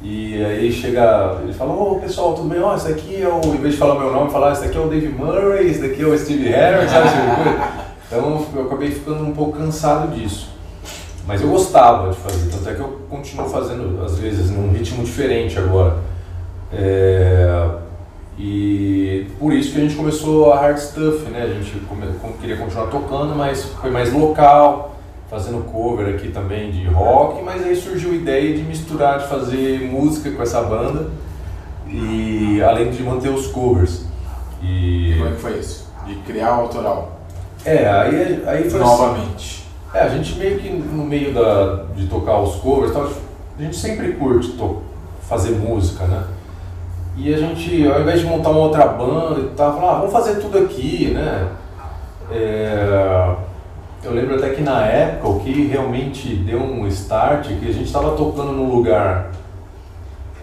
[0.00, 2.60] E aí chega, ele fala, ô pessoal, tudo bem?
[2.60, 3.40] Ó, esse aqui é o.
[3.44, 6.02] Em vez de falar meu nome, falar, esse aqui é o Dave Murray, esse daqui
[6.02, 7.08] é o Steve Harris, sabe?
[8.06, 10.48] então eu acabei ficando um pouco cansado disso.
[11.26, 15.04] Mas eu gostava de fazer, tanto é que eu continuo fazendo, às vezes, num ritmo
[15.04, 15.96] diferente agora.
[16.72, 17.68] É,
[18.38, 21.42] e por isso que a gente começou a Hard Stuff, né?
[21.42, 22.06] A gente come,
[22.40, 24.94] queria continuar tocando, mas foi mais local,
[25.30, 29.90] fazendo cover aqui também de rock, mas aí surgiu a ideia de misturar, de fazer
[29.90, 31.10] música com essa banda,
[31.88, 34.04] e além de manter os covers.
[34.62, 35.90] E, e como é que foi isso?
[36.06, 37.20] De criar o autoral?
[37.64, 38.90] É, aí, aí foi assim.
[38.90, 39.66] Novamente.
[39.88, 43.10] Assim, é, a gente meio que no meio da, de tocar os covers, tal,
[43.58, 44.82] a gente sempre curte to,
[45.22, 46.24] fazer música, né?
[47.16, 50.12] E a gente, ao invés de montar uma outra banda e tal, falou, ah, vamos
[50.12, 51.48] fazer tudo aqui, né?
[52.30, 53.34] É,
[54.04, 57.86] eu lembro até que na época o que realmente deu um start, que a gente
[57.86, 59.30] estava tocando num lugar,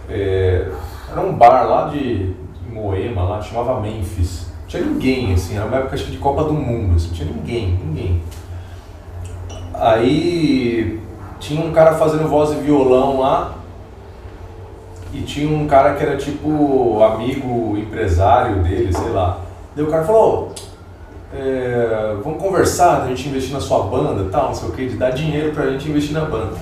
[0.10, 0.68] é,
[1.12, 2.34] era um bar lá de,
[2.74, 4.48] Moema, lá, chamava Memphis.
[4.62, 7.30] Não tinha ninguém, assim, era uma época acho de Copa do Mundo, assim, não tinha
[7.30, 8.22] ninguém, ninguém.
[9.76, 11.00] Aí
[11.40, 13.63] tinha um cara fazendo voz e violão lá
[15.14, 19.40] e tinha um cara que era tipo amigo, empresário dele, sei lá.
[19.76, 20.52] Daí o cara falou,
[21.34, 24.98] é, vamos conversar, a gente investir na sua banda tal, não sei o que, de
[24.98, 26.56] dar dinheiro pra gente investir na banda.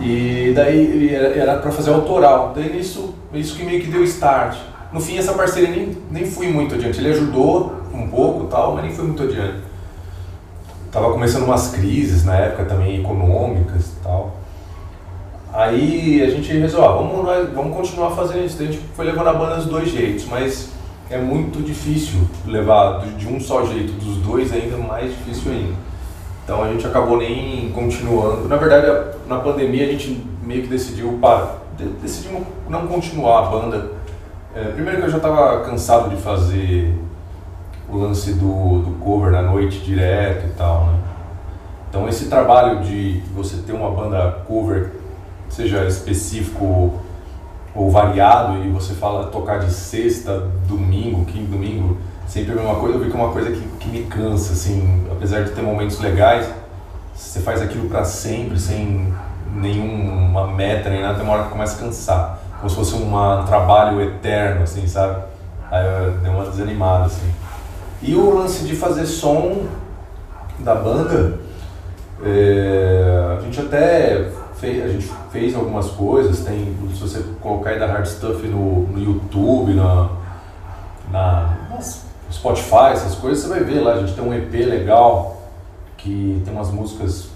[0.00, 2.52] E daí era para fazer autoral.
[2.54, 4.56] Daí isso, isso que meio que deu start.
[4.92, 6.98] No fim essa parceria nem, nem fui muito adiante.
[6.98, 9.70] Ele ajudou um pouco tal, mas nem foi muito adiante
[10.90, 14.36] tava começando umas crises na época também econômicas e tal.
[15.52, 18.62] Aí a gente resolveu, ah, vamos, vamos continuar fazendo isso.
[18.62, 20.70] a gente foi levando a banda dos dois jeitos, mas
[21.10, 25.74] é muito difícil levar de um só jeito, dos dois ainda mais difícil ainda.
[26.44, 28.48] Então a gente acabou nem continuando.
[28.48, 31.60] Na verdade, na pandemia a gente meio que decidiu para
[32.02, 33.90] decidimos não continuar a banda.
[34.54, 36.94] É, primeiro que eu já estava cansado de fazer
[37.88, 40.98] o lance do, do cover na noite direto e tal, né?
[41.88, 44.92] Então esse trabalho de você ter uma banda cover,
[45.50, 47.00] seja específico
[47.74, 52.96] ou variado, e você fala tocar de sexta, domingo, quinto domingo, sempre a mesma coisa,
[52.96, 56.00] eu vi que é uma coisa que, que me cansa, assim, apesar de ter momentos
[56.00, 56.48] legais,
[57.14, 59.12] você faz aquilo para sempre, sem
[59.54, 63.40] nenhuma meta nem nada, tem uma hora que começa a cansar, como se fosse uma,
[63.40, 65.22] um trabalho eterno, assim, sabe?
[65.70, 67.30] Aí eu dei uma desanimada, assim.
[68.02, 69.66] E o lance de fazer som
[70.58, 71.38] da banda,
[72.24, 74.30] é, a gente até
[74.60, 79.02] fez, a gente fez algumas coisas, tem, se você colocar da Hard Stuff no, no
[79.02, 80.10] YouTube, na,
[81.10, 81.56] na
[82.30, 85.42] Spotify, essas coisas, você vai ver lá, a gente tem um EP legal,
[85.96, 87.28] que tem umas músicas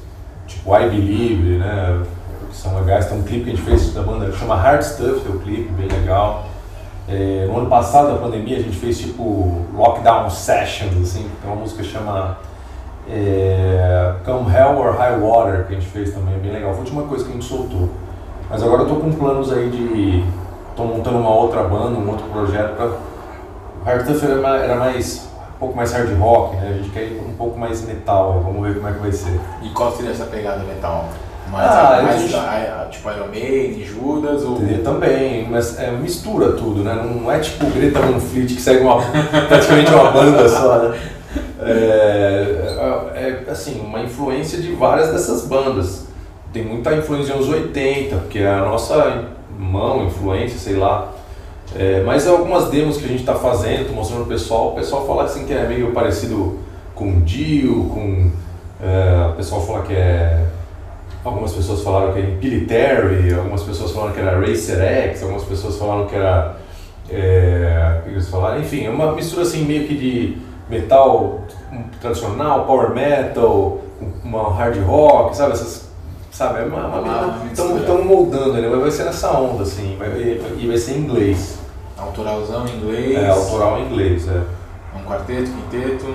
[0.47, 2.05] tipo I Believe, né,
[2.51, 4.83] que são legais, tem um clipe que a gente fez da banda que chama Hard
[4.83, 6.47] Stuff, é o clipe, bem legal.
[7.09, 11.61] É, no ano passado, da pandemia, a gente fez tipo lockdown sessions, assim, tem uma
[11.61, 12.39] música que chama
[13.09, 16.71] é, Come Hell or High Water, que a gente fez também, bem legal.
[16.71, 17.91] Foi a última coisa que a gente soltou.
[18.49, 20.25] Mas agora eu tô com planos aí de.
[20.77, 22.91] tô montando uma outra banda, um outro projeto pra.
[23.85, 25.29] Hard Stuff era, era mais.
[25.57, 26.71] um pouco mais hard rock, né?
[26.71, 29.39] A gente quer ir um pouco mais metal, vamos ver como é que vai ser.
[29.63, 31.09] E qual seria essa pegada metal?
[31.51, 32.35] Mas ah, mais, gente...
[32.35, 34.59] a, a, tipo Iron Maiden, Judas ou...
[34.83, 36.95] Também, mas é, mistura tudo, né?
[36.95, 38.97] Não é tipo Greta Van Fleet que segue uma,
[39.47, 40.99] praticamente uma banda só, né?
[41.61, 46.07] É, é, é, assim, uma influência de várias dessas bandas.
[46.53, 51.13] Tem muita influência dos anos 80, que é a nossa mão, influência, sei lá.
[51.75, 55.07] É, mas algumas demos que a gente está fazendo, tô mostrando pro pessoal, o pessoal
[55.07, 56.59] fala assim que é meio parecido
[56.95, 58.31] com Dio, com...
[58.83, 60.45] É, o pessoal fala que é
[61.25, 65.79] Algumas pessoas falaram que era Impilitary, algumas pessoas falaram que era Racer X, algumas pessoas
[65.79, 66.57] falaram que era.
[67.11, 68.61] É, eles falaram?
[68.61, 70.37] Enfim, é uma mistura assim meio que de
[70.69, 71.41] metal
[72.01, 73.79] tradicional, power metal,
[74.25, 75.53] uma hard rock, sabe?
[75.53, 75.89] Essas,
[76.31, 76.61] sabe?
[76.61, 78.69] É uma, uma, estamos moldando, né?
[78.69, 81.59] vai ser nessa onda, assim, vai, e vai ser em inglês.
[81.97, 83.17] Autoralzão em inglês?
[83.17, 84.43] É, autoral em inglês, é.
[84.97, 86.15] Um quarteto, quinteto?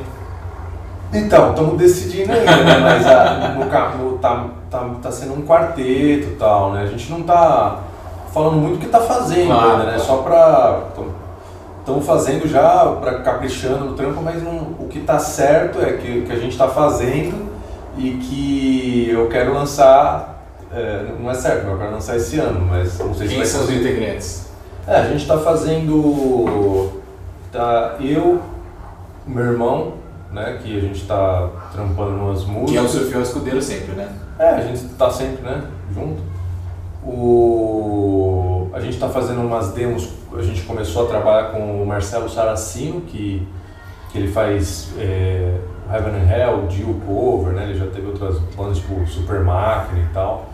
[1.11, 2.77] Então, estamos decidindo ainda, né?
[2.83, 6.83] Mas a, no, no, tá, tá, tá sendo um quarteto e tal, né?
[6.83, 7.79] A gente não tá.
[8.31, 9.99] falando muito o que tá fazendo Claro, ainda, né?
[9.99, 10.83] Só pra.
[11.89, 16.21] Estamos fazendo já para caprichando no trampo, mas não- o que tá certo é que,
[16.21, 17.49] que a gente tá fazendo
[17.97, 20.35] e que eu quero lançar.
[20.71, 23.45] é, não é certo, eu quero lançar esse ano, mas não sei se Quem vai
[23.47, 24.49] são os integrantes?
[24.87, 27.01] É, a gente tá fazendo.
[27.51, 28.39] Tá eu,
[29.25, 29.93] meu irmão,
[30.31, 30.59] né?
[30.61, 32.69] Que a gente tá trampando umas músicas.
[32.71, 34.07] Que é o seu fiel escudeiro sempre, né?
[34.37, 36.21] É, a gente tá sempre, né, junto.
[37.03, 38.48] O...
[38.73, 43.01] A gente tá fazendo umas demos, a gente começou a trabalhar com o Marcelo Saracino,
[43.01, 43.47] que,
[44.11, 45.55] que ele faz é,
[45.91, 50.13] Heaven and Hell, Dio Cover, né, ele já teve outras bandas tipo Super Máquina e
[50.13, 50.49] tal.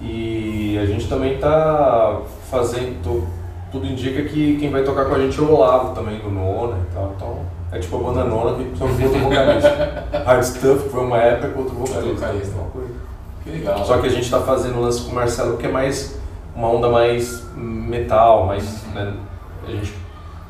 [0.00, 2.20] E a gente também tá
[2.50, 3.28] fazendo,
[3.70, 6.78] tudo indica que quem vai tocar com a gente é o Olavo também, do Nona
[6.78, 7.62] e tal, então...
[7.72, 10.04] É tipo a banda nona que só com outro vocalista.
[10.26, 12.26] Hard Stuff, que foi uma época com outro vocalista.
[12.70, 12.90] coisa.
[13.42, 13.82] Que legal.
[13.86, 16.20] Só que a gente tá fazendo um lance com o Marcelo que é mais
[16.54, 18.84] uma onda mais metal, mais.
[18.94, 19.14] Né,
[19.66, 19.94] a gente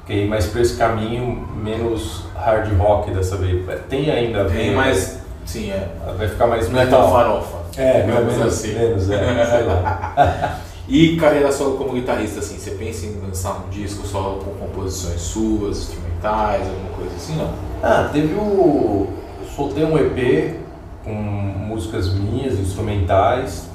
[0.07, 3.65] quer ir mais pra esse caminho, menos hard rock dessa vez.
[3.89, 4.45] Tem ainda.
[4.45, 5.21] Tem ver, mais.
[5.45, 5.89] Sim, é.
[6.17, 7.03] Vai ficar mais Não é metal.
[7.03, 7.57] tão farofa.
[7.77, 8.75] É, menos assim.
[8.75, 9.47] Menos, é.
[9.47, 10.61] sei lá.
[10.89, 15.21] E carreira solo como guitarrista, assim, você pensa em lançar um disco só com composições
[15.21, 17.51] suas, instrumentais, alguma coisa assim, não?
[17.83, 19.09] Ah, teve o.
[19.41, 20.57] Eu soltei um EP
[21.05, 23.69] com músicas minhas, instrumentais,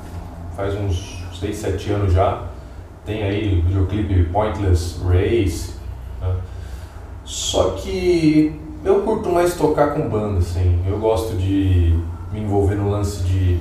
[0.55, 2.43] faz uns 6, 7 anos já.
[3.05, 5.73] Tem aí o videoclipe Pointless Race.
[6.21, 6.35] né?
[7.23, 10.81] Só que eu curto mais tocar com banda, assim.
[10.87, 11.97] Eu gosto de
[12.31, 13.59] me envolver no lance de,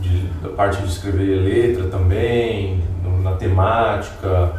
[0.00, 4.52] de- da parte de escrever letra também, no- na temática.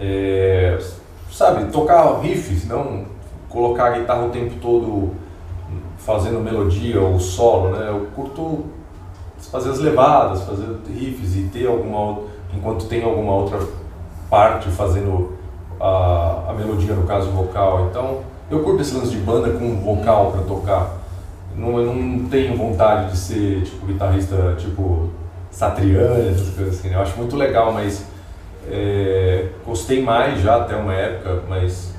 [0.00, 0.78] É,
[1.30, 3.04] sabe, tocar riffs, não
[3.48, 5.12] colocar a guitarra o tempo todo
[5.98, 7.88] fazendo melodia ou solo, né?
[7.88, 8.64] Eu curto
[9.50, 12.22] fazer as levadas, fazer riffs e ter alguma
[12.56, 13.58] enquanto tem alguma outra
[14.30, 15.32] parte fazendo
[15.80, 17.88] a, a melodia no caso vocal.
[17.90, 20.98] Então eu curto esse lance de banda com vocal para tocar.
[21.56, 25.10] Não, eu não tenho vontade de ser tipo guitarrista tipo
[25.50, 26.88] Satriani, essas coisas assim.
[26.88, 26.96] né?
[26.96, 28.04] Eu acho muito legal, mas
[28.68, 31.94] é, gostei mais já até uma época, mas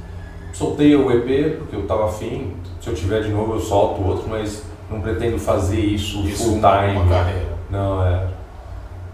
[0.52, 2.54] soltei o EP porque eu tava afim.
[2.82, 6.54] Se eu tiver de novo eu solto outro, mas não pretendo fazer isso, Isso full
[6.56, 7.10] uma time.
[7.10, 7.56] carreira.
[7.70, 8.28] Não, é.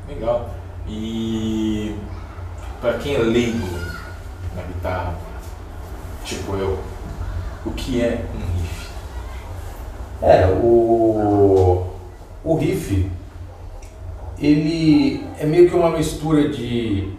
[0.07, 0.49] Legal.
[0.87, 1.95] E
[2.81, 3.67] pra quem é leigo
[4.55, 5.15] na guitarra,
[6.25, 6.77] tipo eu,
[7.65, 8.87] o que é um riff?
[10.21, 11.85] É, o,
[12.43, 13.09] o riff,
[14.39, 17.13] ele é meio que uma mistura de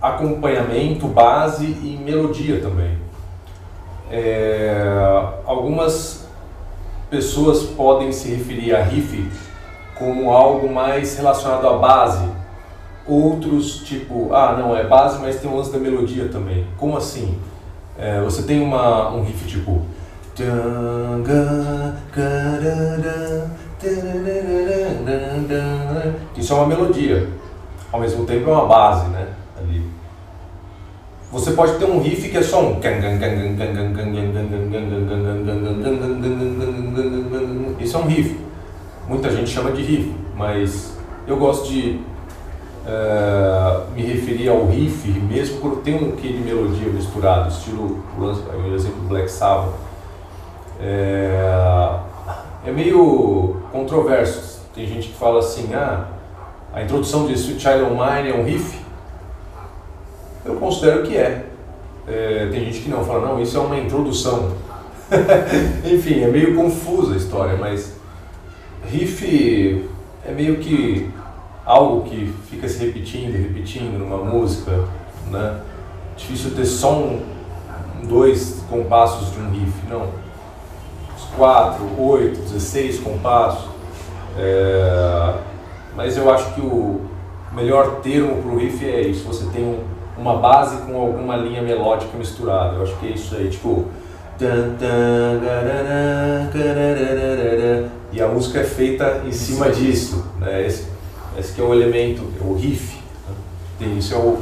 [0.00, 2.98] acompanhamento, base e melodia também.
[4.10, 4.72] É,
[5.44, 6.28] algumas
[7.10, 9.28] pessoas podem se referir a riff
[9.96, 12.26] como algo mais relacionado à base.
[13.06, 16.66] Outros, tipo, ah, não, é base, mas tem o lance da melodia também.
[16.78, 17.36] Como assim?
[17.98, 19.82] É, você tem uma, um riff tipo.
[26.36, 27.28] Isso é uma melodia.
[27.92, 29.26] Ao mesmo tempo é uma base, né?
[29.58, 29.84] Ali.
[31.32, 32.80] Você pode ter um riff que é só um.
[37.90, 38.38] Isso é um riff.
[39.08, 41.98] Muita gente chama de riff, mas eu gosto de
[42.86, 48.72] eh, me referir ao riff, mesmo quando tem um quê de melodia misturado, estilo, por
[48.72, 49.74] exemplo, Black Sabbath.
[50.80, 51.98] É,
[52.64, 54.60] é meio controverso.
[54.72, 56.06] Tem gente que fala assim, ah,
[56.72, 58.78] a introdução de Sweet Child O' Mine é um riff.
[60.44, 61.44] Eu considero que é.
[62.06, 64.52] É, tem gente que não, fala, não, isso é uma introdução.
[65.84, 67.96] Enfim, é meio confusa a história, mas
[68.90, 69.84] riff
[70.24, 71.10] é meio que
[71.64, 74.84] algo que fica se repetindo, repetindo numa música,
[75.30, 75.60] né?
[76.16, 77.20] Difícil ter só um,
[78.06, 80.08] dois compassos de um riff, não.
[81.16, 83.68] Os quatro, oito, dezesseis compassos.
[84.38, 85.34] É,
[85.96, 87.00] mas eu acho que o
[87.52, 89.24] melhor termo para o riff é isso.
[89.26, 89.84] Você tem um-
[90.18, 92.76] uma base com alguma linha melódica misturada.
[92.76, 93.86] Eu acho que é isso aí, tipo.
[98.12, 100.24] E a música é feita em cima disso.
[100.38, 100.66] Né?
[100.66, 100.86] Esse,
[101.38, 102.98] esse que é o elemento, o riff.
[103.80, 103.86] né?
[103.98, 104.38] Isso é o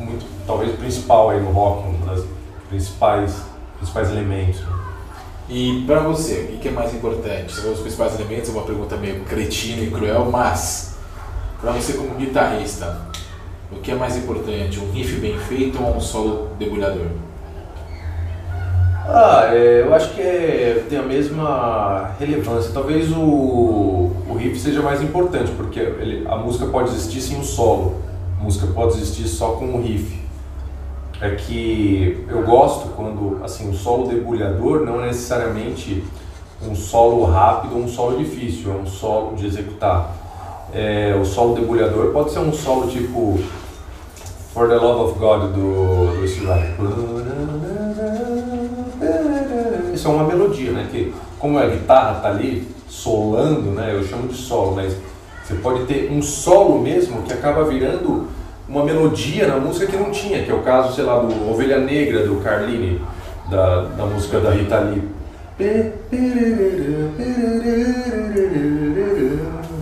[0.00, 2.24] muito, talvez o principal aí no rock, um dos
[2.68, 3.36] principais,
[3.78, 4.60] principais elementos.
[4.60, 4.66] né?
[5.48, 7.54] E pra você, o que é mais importante?
[7.54, 10.96] Falou os principais elementos, é uma pergunta meio cretina e cruel, mas
[11.60, 13.00] pra você como guitarrista,
[13.70, 14.80] o que é mais importante?
[14.80, 17.06] Um riff bem feito ou um solo debulhador?
[19.08, 22.72] Ah, é, eu acho que é, tem a mesma relevância.
[22.72, 23.20] Talvez o,
[24.28, 27.96] o riff seja mais importante, porque ele- a música pode existir sem um solo.
[28.40, 30.20] música pode existir só com um riff.
[31.20, 36.04] É que eu gosto quando, assim, o solo debulhador não é necessariamente
[36.68, 40.14] um solo rápido ou um solo difícil, é um solo de executar.
[40.74, 43.38] É, o solo debulhador pode ser um solo tipo
[44.52, 46.46] For the Love of God do, do Steve
[50.06, 50.88] É uma melodia, né?
[50.90, 53.92] Que como a guitarra tá ali solando, né?
[53.92, 54.96] Eu chamo de solo, mas
[55.44, 58.28] você pode ter um solo mesmo que acaba virando
[58.68, 61.78] uma melodia na música que não tinha, que é o caso, sei lá, do Ovelha
[61.78, 63.00] Negra do Carlini,
[63.50, 65.02] da, da música da Rita Lee.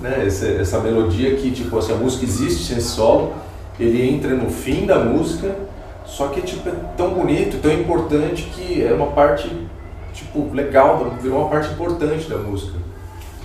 [0.02, 0.26] Né?
[0.26, 3.32] Essa, essa melodia que, tipo, assim, a música existe sem solo,
[3.80, 5.54] ele entra no fim da música,
[6.04, 9.50] só que tipo, é tão bonito, tão importante que é uma parte
[10.34, 12.78] tipo, legal, virou uma parte importante da música.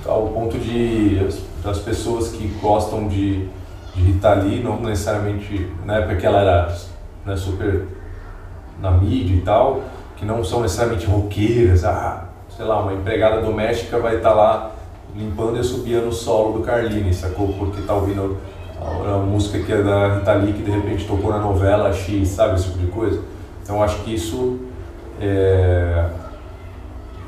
[0.05, 3.47] Ao ponto de as, as pessoas que gostam de,
[3.93, 6.77] de Rita Lee, não necessariamente na época que ela era
[7.25, 7.85] né, super
[8.81, 9.81] na mídia e tal,
[10.15, 12.25] que não são necessariamente roqueiras, ah,
[12.55, 14.71] sei lá, uma empregada doméstica vai estar tá lá
[15.15, 17.53] limpando e subindo o solo do Carlini, sacou?
[17.53, 18.37] Porque tá ouvindo
[18.79, 22.29] a, a, música que é da Rita Lee, que de repente tocou na novela X,
[22.29, 22.55] sabe?
[22.55, 23.21] Esse tipo de coisa.
[23.61, 24.59] Então acho que isso
[25.19, 26.09] é,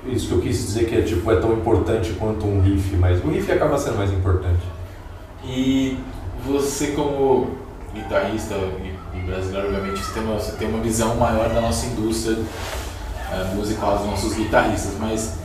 [0.05, 3.23] isso que eu quis dizer que é, tipo, é tão importante quanto um riff, mas
[3.23, 4.61] o riff acaba sendo mais importante.
[5.43, 5.97] E
[6.45, 7.51] você como
[7.93, 8.55] guitarrista
[9.13, 13.55] e brasileiro, obviamente, você tem uma, você tem uma visão maior da nossa indústria uh,
[13.55, 15.35] musical, dos nossos guitarristas, mas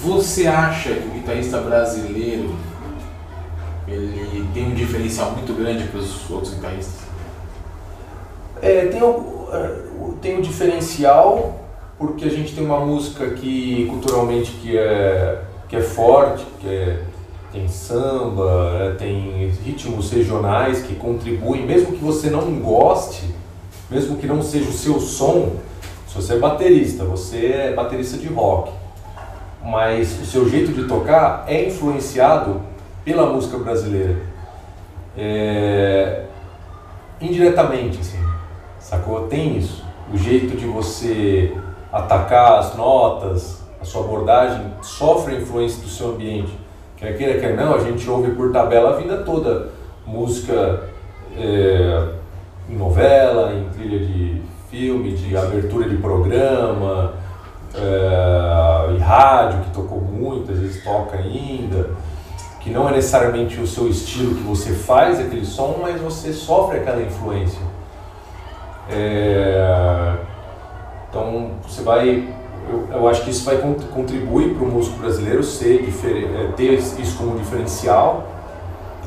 [0.00, 2.54] você acha que o guitarrista brasileiro
[3.88, 7.00] ele tem um diferencial muito grande para os outros guitarristas?
[8.62, 9.76] É, tem, o, é,
[10.20, 11.59] tem um diferencial
[12.00, 15.38] porque a gente tem uma música que culturalmente que é,
[15.68, 17.02] que é forte, que é,
[17.52, 23.26] tem samba, tem ritmos regionais que contribuem, mesmo que você não goste,
[23.90, 25.56] mesmo que não seja o seu som,
[26.08, 28.72] se você é baterista, você é baterista de rock,
[29.62, 32.62] mas o seu jeito de tocar é influenciado
[33.04, 34.16] pela música brasileira.
[35.18, 36.22] É,
[37.20, 38.18] indiretamente, assim,
[38.78, 39.26] sacou?
[39.26, 39.84] Tem isso.
[40.10, 41.54] O jeito de você
[41.92, 46.56] atacar as notas, a sua abordagem sofre a influência do seu ambiente.
[46.96, 49.68] Quer queira, quer não, a gente ouve por tabela a vida toda
[50.06, 50.82] música
[51.36, 52.08] é,
[52.68, 57.14] em novela, em trilha de filme, de abertura de programa,
[57.74, 61.90] é, e rádio, que tocou muito, às vezes toca ainda,
[62.60, 66.78] que não é necessariamente o seu estilo que você faz aquele som, mas você sofre
[66.78, 67.60] aquela influência.
[68.90, 70.16] É,
[71.10, 72.28] então você vai,
[72.70, 77.18] eu, eu acho que isso vai contribuir para o músico brasileiro ser é, ter isso
[77.18, 78.26] como diferencial,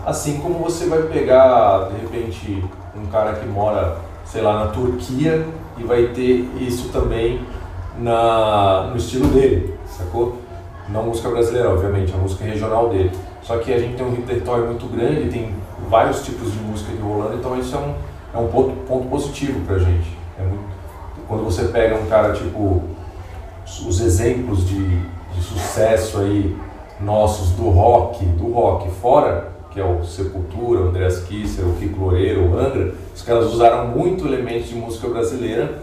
[0.06, 2.64] assim como você vai pegar de repente
[2.96, 5.46] um cara que mora, sei lá, na Turquia
[5.78, 7.42] e vai ter isso também
[7.98, 10.38] na, no estilo dele, sacou?
[10.90, 13.12] Não música brasileira, obviamente, a música regional dele.
[13.42, 15.56] Só que a gente tem um território muito grande, tem
[15.90, 17.94] vários tipos de música de rolando, então isso é um,
[18.34, 20.18] é um ponto, ponto positivo pra gente.
[20.38, 20.64] É muito,
[21.28, 22.84] quando você pega um cara tipo
[23.66, 25.00] os exemplos de,
[25.34, 26.56] de sucesso aí
[27.00, 32.00] nossos do rock, do rock fora, que é o Sepultura, o Andreas Kisser, o Kiko
[32.00, 35.80] Loureiro, o Angra, os caras usaram muito elementos de música brasileira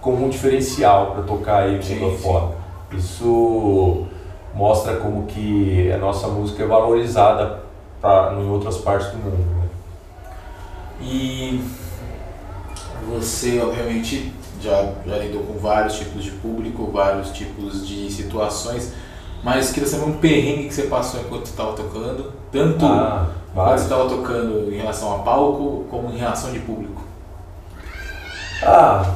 [0.00, 2.54] como um diferencial para tocar aí mundo fora.
[2.92, 4.06] Isso
[4.54, 7.60] mostra como que a nossa música é valorizada
[8.00, 9.38] pra, em outras partes do mundo.
[9.56, 9.68] Né?
[11.00, 11.64] E
[13.08, 14.32] você, obviamente,
[14.62, 18.92] já, já lidou com vários tipos de público, vários tipos de situações,
[19.42, 23.84] mas queria saber um perrengue que você passou enquanto estava tocando, tanto ah, quando você
[23.84, 27.02] estava tocando em relação a palco, como em relação de público.
[28.62, 29.14] Ah,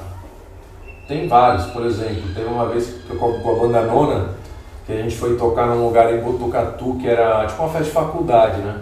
[1.06, 4.30] tem vários, por exemplo, teve uma vez que eu, com a banda Nona,
[4.84, 7.90] que a gente foi tocar num lugar em Botucatu, que era tipo uma festa de
[7.90, 8.80] faculdade, né?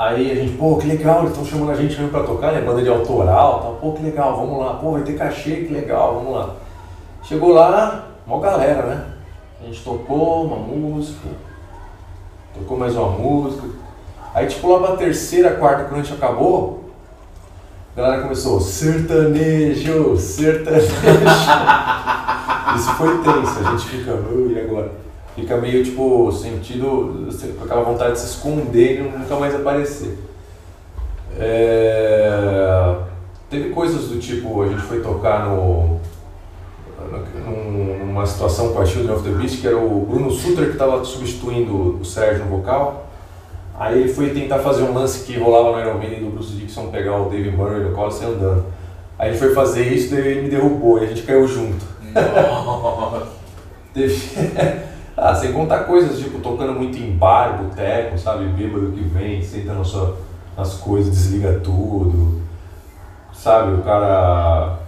[0.00, 2.62] Aí a gente, pô, que legal, eles estão chamando a gente mesmo pra tocar, né?
[2.62, 3.72] Banda de autoral tal.
[3.74, 4.72] Pô, que legal, vamos lá.
[4.72, 6.54] Pô, vai ter cachê, que legal, vamos lá.
[7.22, 9.04] Chegou lá, uma galera, né?
[9.60, 11.28] A gente tocou uma música,
[12.54, 13.68] tocou mais uma música.
[14.34, 16.84] Aí, tipo, lá pra terceira, quarta, quando a gente acabou,
[17.94, 20.94] a galera começou, sertanejo, sertanejo.
[22.74, 24.99] Isso foi tenso, a gente fica, e agora?
[25.36, 27.26] Fica meio tipo sentido
[27.58, 30.18] com aquela vontade de se esconder e nunca mais aparecer.
[31.38, 32.96] É,
[33.48, 35.98] teve coisas do tipo, a gente foi tocar no,
[38.04, 41.04] numa situação com a Children of the Beast, que era o Bruno Sutter que estava
[41.04, 43.06] substituindo o Sérgio no vocal.
[43.78, 46.88] Aí ele foi tentar fazer um lance que rolava no Iron Man do Bruce Dixon
[46.88, 48.64] pegar o Dave Murray no colo e sair andando.
[49.18, 51.84] Aí ele foi fazer isso, daí ele me derrubou e a gente caiu junto.
[52.12, 53.26] Nossa.
[53.94, 54.14] Teve-
[55.20, 58.46] ah, sem contar coisas, tipo, tocando muito em bar, boteco, sabe?
[58.46, 60.16] Bêbado que vem, senta na sua,
[60.56, 62.40] nas coisas, desliga tudo.
[63.32, 64.78] Sabe, o cara.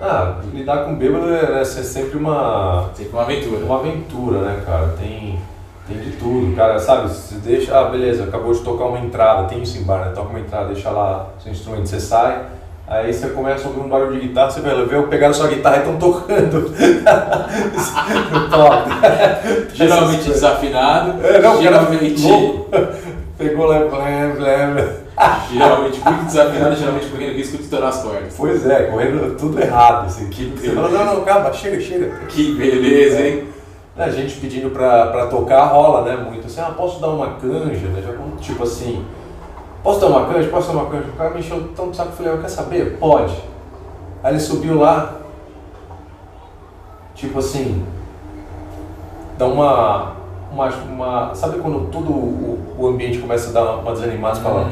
[0.00, 3.64] Ah, lidar com bêbado é, é sempre uma, Sempre uma aventura.
[3.64, 4.88] uma aventura, né, cara?
[4.98, 5.38] Tem,
[5.86, 7.08] tem de tudo, cara, sabe?
[7.08, 10.12] Você deixa, ah, beleza, acabou de tocar uma entrada, tem isso em bar, né?
[10.12, 12.46] Toca uma entrada, deixa lá seu instrumento, você sai,
[12.92, 15.48] aí você começa a ouvir um barulho de guitarra, você vai ver, eu pegaram sua
[15.48, 16.72] guitarra e estão tocando.
[19.72, 21.26] Geralmente desafinado.
[21.26, 22.22] É, não, geralmente.
[23.38, 24.86] Pegou lá, blém, blém.
[25.50, 28.34] geralmente muito desafinado, geralmente correndo risco de estourar as cordas.
[28.36, 30.28] Pois é, correndo tudo errado, assim.
[30.28, 32.12] Que Você fala, não, não, calma, chega, chega.
[32.28, 33.48] Que beleza, hein?
[33.96, 36.16] A gente pedindo pra, pra tocar rola, né?
[36.16, 38.02] Muito assim, ah, posso dar uma canja, né?
[38.02, 39.04] Já, tipo assim,
[39.82, 40.48] posso dar uma canja?
[40.48, 41.08] Posso uma canja?
[41.08, 42.98] O cara me encheu tão de saco, eu falei, "Ah, quer saber?
[42.98, 43.34] Pode.
[44.22, 45.16] Aí ele subiu lá,
[47.14, 47.84] tipo assim,
[49.38, 50.12] dá uma,
[50.52, 54.60] uma, uma sabe quando todo o, o ambiente começa a dar uma desanimada, você fala,
[54.62, 54.70] Uhum.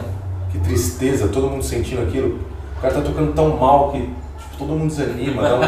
[0.53, 2.39] que tristeza, todo mundo sentindo aquilo.
[2.79, 5.65] O cara tá tocando tão mal que tipo, todo mundo desanima, uma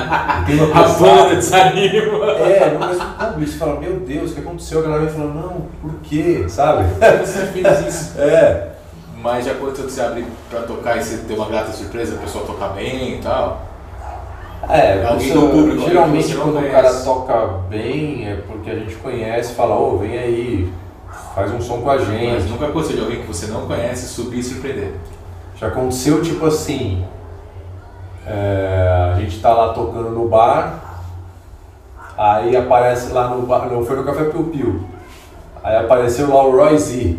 [0.84, 2.26] A banda desanima.
[2.38, 4.78] É, no mesmo público, você fala, meu Deus, o que aconteceu?
[4.78, 6.44] A galera falou, não, por quê?
[6.48, 6.84] Sabe?
[7.24, 8.20] Você fez isso.
[8.20, 8.71] É.
[9.22, 12.18] Mas já aconteceu que você abre pra tocar e você tem uma grata surpresa, a
[12.18, 13.62] pessoa tocar bem e tal.
[14.68, 16.72] É, Alguém do público geralmente quando o conhece.
[16.74, 20.72] cara toca bem é porque a gente conhece, fala, ô, vem aí,
[21.34, 22.48] faz um som com a Mas gente.
[22.48, 24.92] nunca aconteceu de alguém que você não conhece subir e surpreender.
[25.56, 27.04] Já aconteceu tipo assim,
[28.26, 30.80] é, a gente tá lá tocando no bar,
[32.16, 34.84] aí aparece lá no bar, não foi no Café Piu Piu,
[35.62, 37.16] aí apareceu lá o Roy Z.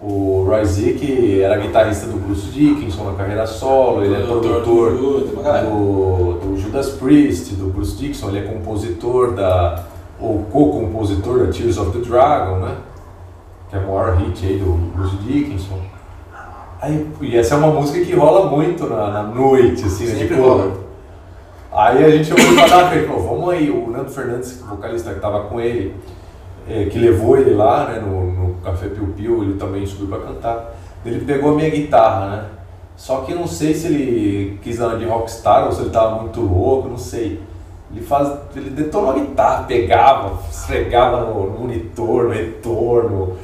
[0.00, 4.92] O Roy Z que era guitarrista do Bruce Dickinson na carreira solo, ele é produtor
[4.92, 5.20] do,
[6.40, 9.84] do Judas Priest, do Bruce Dixon, ele é compositor da,
[10.18, 12.76] ou co-compositor da Tears of the Dragon, né?
[13.68, 15.80] Que é o maior hit aí do Bruce Dickinson.
[16.80, 20.24] Aí, e essa é uma música que rola muito na, na noite, assim, né?
[20.24, 20.62] De rola.
[20.62, 20.80] cover.
[21.72, 25.44] Aí a gente ouviu falar, ele falou, vamos aí, o Nando Fernandes, vocalista que tava
[25.44, 25.94] com ele,
[26.68, 30.26] eh, que levou ele lá, né, no, no Café Piu Piu, ele também subiu pra
[30.26, 30.74] cantar.
[31.04, 32.44] Ele pegou a minha guitarra, né?
[32.96, 36.20] Só que eu não sei se ele quis andar de rockstar ou se ele tava
[36.20, 37.42] muito louco, não sei.
[37.90, 43.36] Ele, faz, ele detonou a guitarra, pegava, esfregava no, no monitor, no retorno,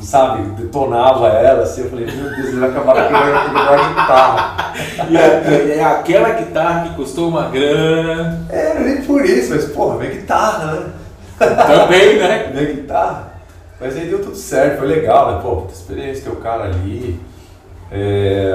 [0.00, 4.74] sabe, detonava ela, assim, eu falei, meu Deus, ele vai acabar pegando a guitarra.
[5.10, 8.46] E é, é aquela guitarra que custou uma grana.
[8.48, 10.86] É, nem por isso, mas porra, minha guitarra, né?
[11.38, 12.50] Também, né?
[12.54, 13.27] Minha guitarra.
[13.80, 15.40] Mas aí deu tudo certo, foi legal, né?
[15.42, 17.20] Pô, puta experiência, ter o cara ali.
[17.90, 18.52] É,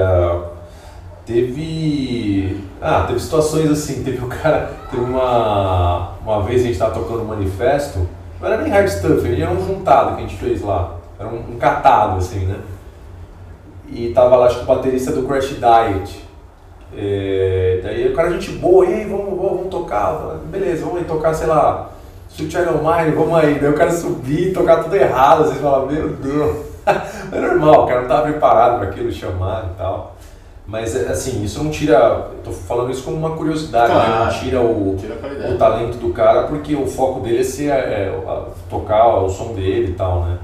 [1.26, 2.60] Teve.
[2.82, 4.70] Ah, teve situações assim, teve o cara.
[4.90, 6.10] Teve uma.
[6.22, 8.06] Uma vez a gente tava tocando um manifesto,
[8.40, 10.96] não era nem hard stuff, era um juntado que a gente fez lá.
[11.18, 12.56] Era um, um catado, assim, né?
[13.88, 16.24] E tava lá, acho que o baterista do Crash Diet.
[16.96, 20.14] É, daí o cara, gente boa, e aí, vamos, vamos, vamos tocar.
[20.14, 21.90] Falei, Beleza, vamos aí tocar, sei lá,
[22.36, 23.58] Child O' Mine, vamos aí.
[23.58, 26.56] Daí o cara subir tocar tudo errado, vocês falam, meu Deus.
[27.32, 30.16] é normal, o cara não tava preparado para aquilo, chamar e tal.
[30.66, 32.28] Mas é, assim, isso não tira.
[32.42, 34.00] Tô falando isso como uma curiosidade, né?
[34.00, 34.24] Claro.
[34.24, 35.14] não tira o, Tira
[35.52, 39.52] o talento do cara, porque o foco dele é, ser, é, a- tocar o som
[39.52, 40.38] dele e tal, né?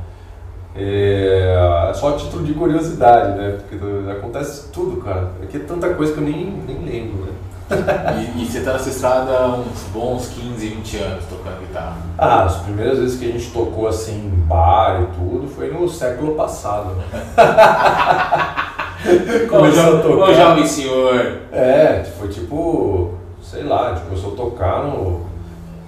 [0.77, 3.59] É, é só título de curiosidade, né?
[3.59, 5.31] Porque acontece tudo, cara.
[5.43, 7.33] Aqui é tanta coisa que eu nem, nem lembro, né?
[7.71, 11.97] E, e você tá nessa estrada há uns bons 15, 20 anos tocando guitarra.
[12.19, 15.89] Ah, as primeiras vezes que a gente tocou assim em bar e tudo foi no
[15.89, 17.05] século passado, né?
[19.49, 20.35] Começou a tocar.
[20.35, 21.39] jovem senhor.
[21.53, 25.21] É, foi tipo, sei lá, gente começou a tocar no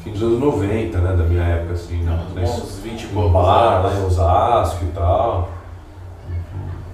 [0.02, 1.16] fim dos anos 90, né?
[1.16, 2.02] Da minha época, assim.
[2.04, 2.42] Não, né?
[2.42, 5.48] uns bons 20 e poucos bar, lá em Osasco e tal.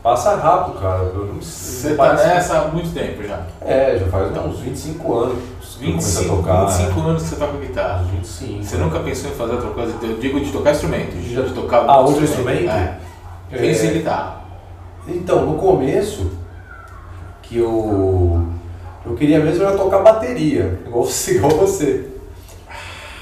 [0.08, 1.02] Passa rápido, cara.
[1.02, 3.42] Eu Você tá parece- nessa há muito tempo já.
[3.60, 5.38] É, já faz né, uns 25 anos
[5.78, 6.64] que eu comecei 25, a tocar.
[6.66, 7.02] 25 é.
[7.02, 8.00] anos que você toca guitarra.
[8.00, 8.64] Uns 25.
[8.64, 9.94] Você nunca pensou em fazer outra coisa?
[10.02, 12.70] Eu digo de tocar instrumento, de Já- tocar Ah, outro instrumento?
[12.70, 12.98] É.
[13.52, 13.58] É.
[13.58, 14.44] Pensa em guitarra.
[15.06, 16.30] Então, no começo,
[17.42, 18.46] que eu,
[19.04, 21.32] eu queria mesmo era tocar bateria, igual você.
[21.36, 22.08] Igual você.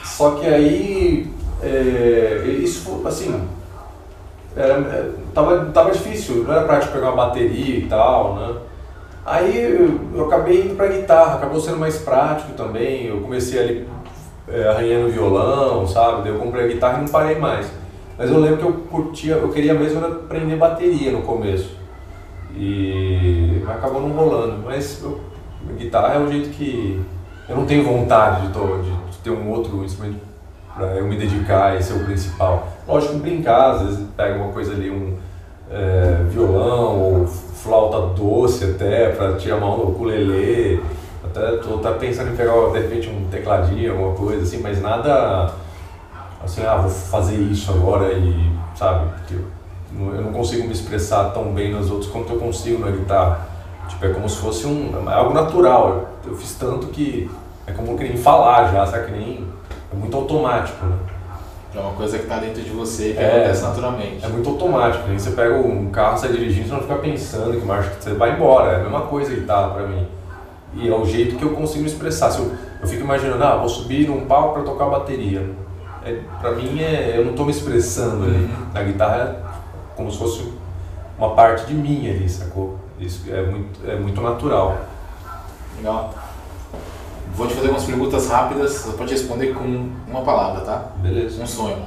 [0.05, 3.41] Só que aí, é, isso assim,
[4.57, 8.55] era, é, tava, tava difícil, não era prático pegar uma bateria e tal, né?
[9.27, 13.89] Aí eu, acabei indo pra guitarra, acabou sendo mais prático também, eu comecei ali
[14.49, 16.23] é, arranhando violão, sabe?
[16.23, 17.71] Daí eu comprei a guitarra e não parei mais.
[18.17, 21.77] Mas eu lembro que eu curtia, eu queria mesmo aprender bateria no começo.
[22.55, 24.63] E acabou não rolando.
[24.65, 25.21] Mas eu,
[25.77, 27.05] guitarra é um jeito que
[27.47, 30.21] eu não tenho vontade de, de, de ter um outro instrumento
[30.75, 32.69] para eu me dedicar e ser o principal.
[32.89, 35.17] Lógico brincar, às vezes pega uma coisa ali, um
[35.71, 40.83] é, violão ou flauta doce até, para tirar uma ukulele.
[41.25, 45.53] Até tô até pensando em pegar de repente um tecladinho, alguma coisa assim, mas nada
[46.43, 51.53] assim, ah, vou fazer isso agora e, sabe, porque eu não consigo me expressar tão
[51.53, 53.49] bem nos outros quanto eu consigo na guitarra.
[53.89, 56.09] Tipo, é como se fosse um, é algo natural.
[56.25, 57.31] Eu, eu fiz tanto que
[57.67, 59.07] é como eu queria falar já, sabe?
[59.07, 59.49] Que nem,
[59.93, 60.97] é muito automático, né?
[61.77, 64.25] É uma coisa que está dentro de você que é, acontece naturalmente.
[64.25, 65.07] É muito automático.
[65.09, 65.19] Né?
[65.19, 68.73] Você pega um carro, sai dirigindo, você não fica pensando que marcha, você vai embora.
[68.73, 70.07] É a mesma coisa que tá para mim.
[70.75, 72.31] E é o jeito que eu consigo me expressar.
[72.31, 72.51] Se eu,
[72.81, 75.51] eu fico imaginando, ah, vou subir num palco para tocar bateria.
[76.03, 78.37] É, para mim, é, eu não estou me expressando ali.
[78.37, 78.67] Uhum.
[78.73, 80.53] Na guitarra é como se fosse
[81.19, 82.79] uma parte de mim ali, sacou?
[82.99, 84.79] Isso é muito, é muito natural.
[85.77, 86.15] Legal.
[87.37, 90.85] Vou te fazer algumas perguntas rápidas, você pode responder com uma palavra, tá?
[90.97, 91.43] Beleza.
[91.43, 91.85] Um sonho.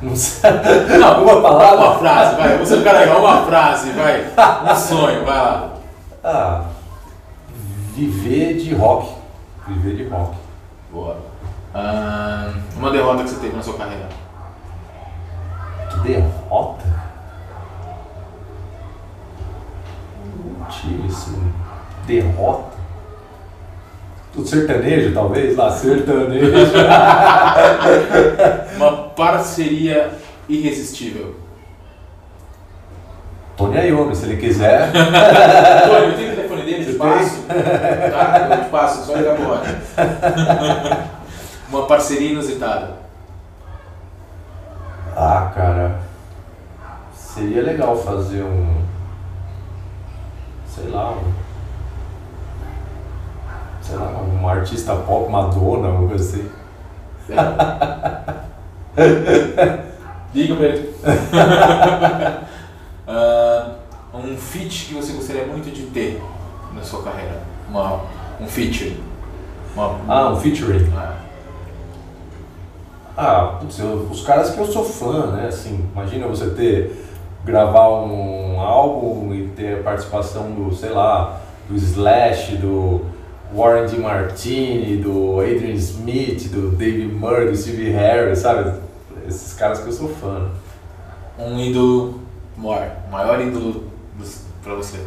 [0.00, 0.48] Não sei.
[1.00, 1.86] Não, uma palavra.
[1.88, 2.58] Uma frase, vai.
[2.58, 4.26] Você é um cara legal, uma frase, vai.
[4.72, 5.74] Um sonho, vai lá.
[6.22, 6.64] Ah,
[7.96, 9.12] viver de rock.
[9.66, 10.36] Viver de rock.
[10.92, 11.16] Boa.
[11.74, 14.08] Ah, uma derrota que você teve na sua carreira.
[16.04, 17.09] Derrota?
[21.06, 21.52] Assim.
[22.06, 22.80] Derrota?
[24.32, 25.56] Tudo sertanejo, talvez?
[25.56, 26.52] Lá, sertanejo.
[28.76, 30.12] uma parceria
[30.48, 31.34] irresistível.
[33.56, 34.90] Tony Iommi, se ele quiser.
[34.90, 37.42] Tony, eu tenho o telefone dele, eu te passo.
[37.42, 38.48] Tá?
[38.50, 39.60] Eu te passo, só ligar pro
[41.68, 42.94] Uma parceria inusitada.
[45.14, 46.00] Ah, cara.
[47.14, 48.89] Seria legal fazer um.
[50.80, 51.32] Sei lá, um.
[53.82, 56.50] Sei lá, um artista pop, Madonna, alguma coisa assim.
[60.32, 60.94] Diga pra ele.
[63.06, 63.74] uh,
[64.16, 66.20] um feat que você gostaria muito de ter
[66.74, 67.42] na sua carreira.
[67.68, 68.00] Uma,
[68.40, 68.96] um feature.
[69.74, 70.90] Uma, ah, um featuring.
[70.96, 71.12] É.
[73.16, 75.46] Ah, putz, eu, os caras que eu sou fã, né?
[75.48, 77.09] Assim, imagina você ter
[77.44, 83.02] gravar um álbum e ter a participação do, sei lá, do Slash, do
[83.54, 83.98] Warren D.
[83.98, 88.80] Martini, do Adrian Smith, do David Murray, do Steve Harris, sabe?
[89.26, 90.50] Esses caras que eu sou fã.
[91.38, 92.20] Um ídolo
[92.56, 93.84] maior, maior ídolo
[94.62, 94.98] para você?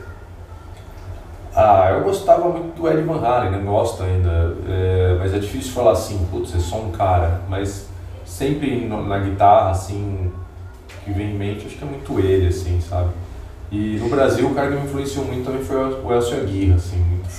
[1.55, 3.59] Ah, eu gostava muito do Ed Van Halen, né?
[3.63, 7.87] gosto ainda, é, mas é difícil falar assim, putz, é só um cara, mas
[8.25, 10.31] sempre na guitarra, assim,
[11.03, 13.09] que vem em mente, acho que é muito ele, assim, sabe?
[13.71, 16.97] E no Brasil, o cara que me influenciou muito também foi o Elcio Aguirre, assim,
[16.97, 17.29] muito,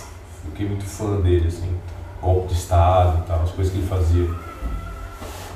[0.44, 1.70] fiquei muito fã dele, assim,
[2.20, 4.28] golpe de Estado e tal, as coisas que ele fazia.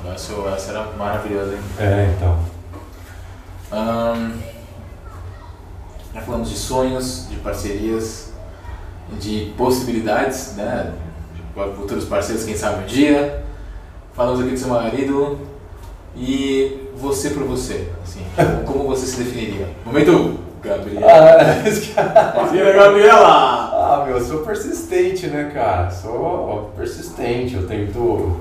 [0.03, 1.59] O Elcio, era maravilhoso, hein?
[1.79, 2.39] É, então.
[3.71, 4.39] Um,
[6.13, 8.31] já falamos de sonhos, de parcerias,
[9.19, 10.93] de possibilidades, né?
[11.35, 13.43] De futuros parceiros, quem sabe um dia
[14.19, 15.39] falamos aqui do seu marido
[16.13, 18.21] e você por você, assim,
[18.65, 19.69] como você se definiria?
[19.85, 21.07] Momento, Gabriela.
[21.07, 21.63] Ah,
[22.75, 23.69] Gabriela!
[23.73, 25.89] Ah, meu, eu sou persistente, né, cara?
[25.89, 28.37] Sou persistente, eu tento.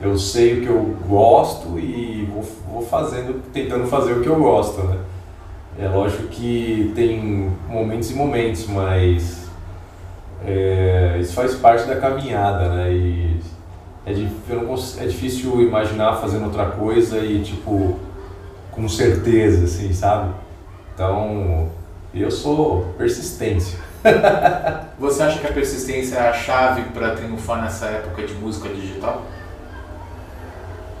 [0.00, 4.36] Eu sei o que eu gosto e vou, vou fazendo, tentando fazer o que eu
[4.36, 4.98] gosto, né?
[5.80, 9.48] É lógico que tem momentos e momentos, mas
[10.44, 12.92] é, isso faz parte da caminhada, né?
[12.92, 13.40] E
[14.08, 17.98] é, é difícil imaginar fazendo outra coisa e, tipo,
[18.70, 20.32] com certeza, assim, sabe?
[20.94, 21.68] Então,
[22.14, 23.78] eu sou persistência.
[24.98, 29.22] Você acha que a persistência é a chave para triunfar nessa época de música digital?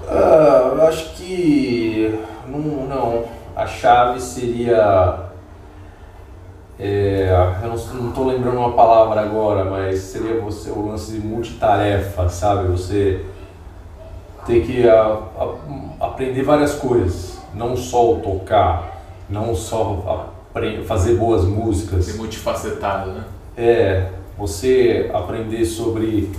[0.04, 3.24] Uh, eu acho que não, não.
[3.56, 5.27] A chave seria
[6.80, 7.28] é,
[7.62, 12.68] eu não estou lembrando uma palavra agora, mas seria você o lance de multitarefa, sabe?
[12.68, 13.24] Você
[14.46, 20.32] ter que a, a, aprender várias coisas, não só tocar, não só
[20.86, 22.04] fazer boas músicas.
[22.04, 23.24] Ser multifacetado, né?
[23.56, 26.30] É, você aprender sobre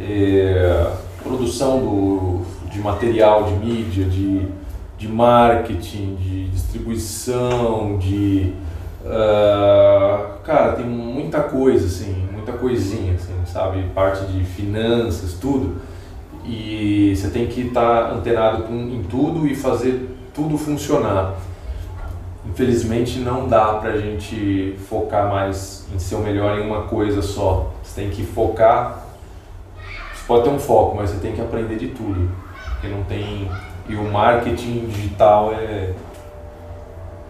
[0.00, 0.92] é,
[1.22, 4.46] produção do, de material, de mídia, de,
[4.96, 8.54] de marketing, de distribuição, de
[9.06, 13.84] Uh, cara, tem muita coisa, assim, muita coisinha, assim, sabe?
[13.94, 15.76] Parte de finanças, tudo.
[16.44, 21.34] e você tem que estar antenado com, em tudo e fazer tudo funcionar.
[22.48, 27.72] Infelizmente não dá pra gente focar mais em ser o melhor em uma coisa só.
[27.82, 29.04] Você tem que focar.
[30.14, 32.30] Você pode ter um foco, mas você tem que aprender de tudo.
[32.72, 33.50] Porque não tem.
[33.88, 35.92] E o marketing digital é.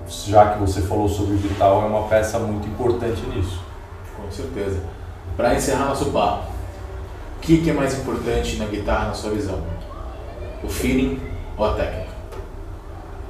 [0.09, 3.61] Já que você falou sobre o digital, é uma peça muito importante nisso.
[4.17, 4.81] Com certeza.
[5.37, 6.51] Para encerrar nosso papo,
[7.37, 9.61] o que, que é mais importante na guitarra, na sua visão?
[10.63, 11.21] O feeling
[11.57, 12.07] ou a técnica?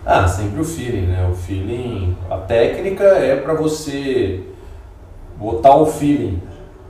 [0.05, 1.29] Ah, sempre o feeling, né?
[1.31, 4.45] O feeling, a técnica é para você
[5.37, 6.41] botar o feeling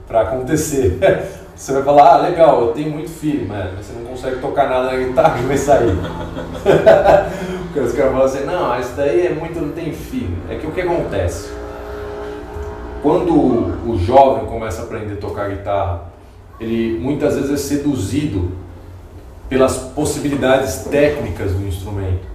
[0.07, 0.99] para acontecer.
[1.57, 4.91] Você vai falar, ah, legal, eu tenho muito feeling, mas você não consegue tocar nada
[4.91, 5.89] na guitarra e vai sair.
[7.77, 10.35] Porque os caras falam assim, não, isso daí é muito, não tem feeling.
[10.49, 11.51] É que o que acontece?
[13.03, 13.31] Quando
[13.87, 16.05] o jovem começa a aprender a tocar guitarra,
[16.59, 18.51] ele muitas vezes é seduzido
[19.47, 22.25] pelas possibilidades técnicas do instrumento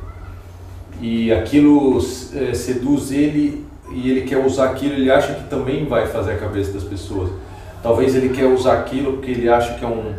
[1.01, 1.99] e aquilo
[2.37, 6.37] é, seduz ele e ele quer usar aquilo, ele acha que também vai fazer a
[6.37, 7.31] cabeça das pessoas.
[7.83, 10.15] Talvez ele quer usar aquilo porque ele acha que é um,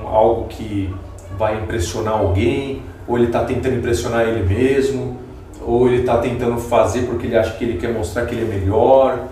[0.00, 0.94] um algo que
[1.36, 5.16] vai impressionar alguém, ou ele está tentando impressionar ele mesmo,
[5.62, 8.58] ou ele está tentando fazer porque ele acha que ele quer mostrar que ele é
[8.58, 9.26] melhor,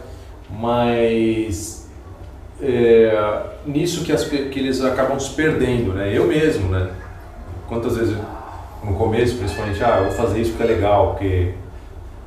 [0.50, 1.88] mas
[2.60, 6.10] é, nisso que, as, que eles acabam se perdendo, né?
[6.16, 6.88] Eu mesmo, né?
[7.68, 8.16] Quantas vezes
[8.82, 11.54] no começo, principalmente, ah, vou fazer isso porque é legal, porque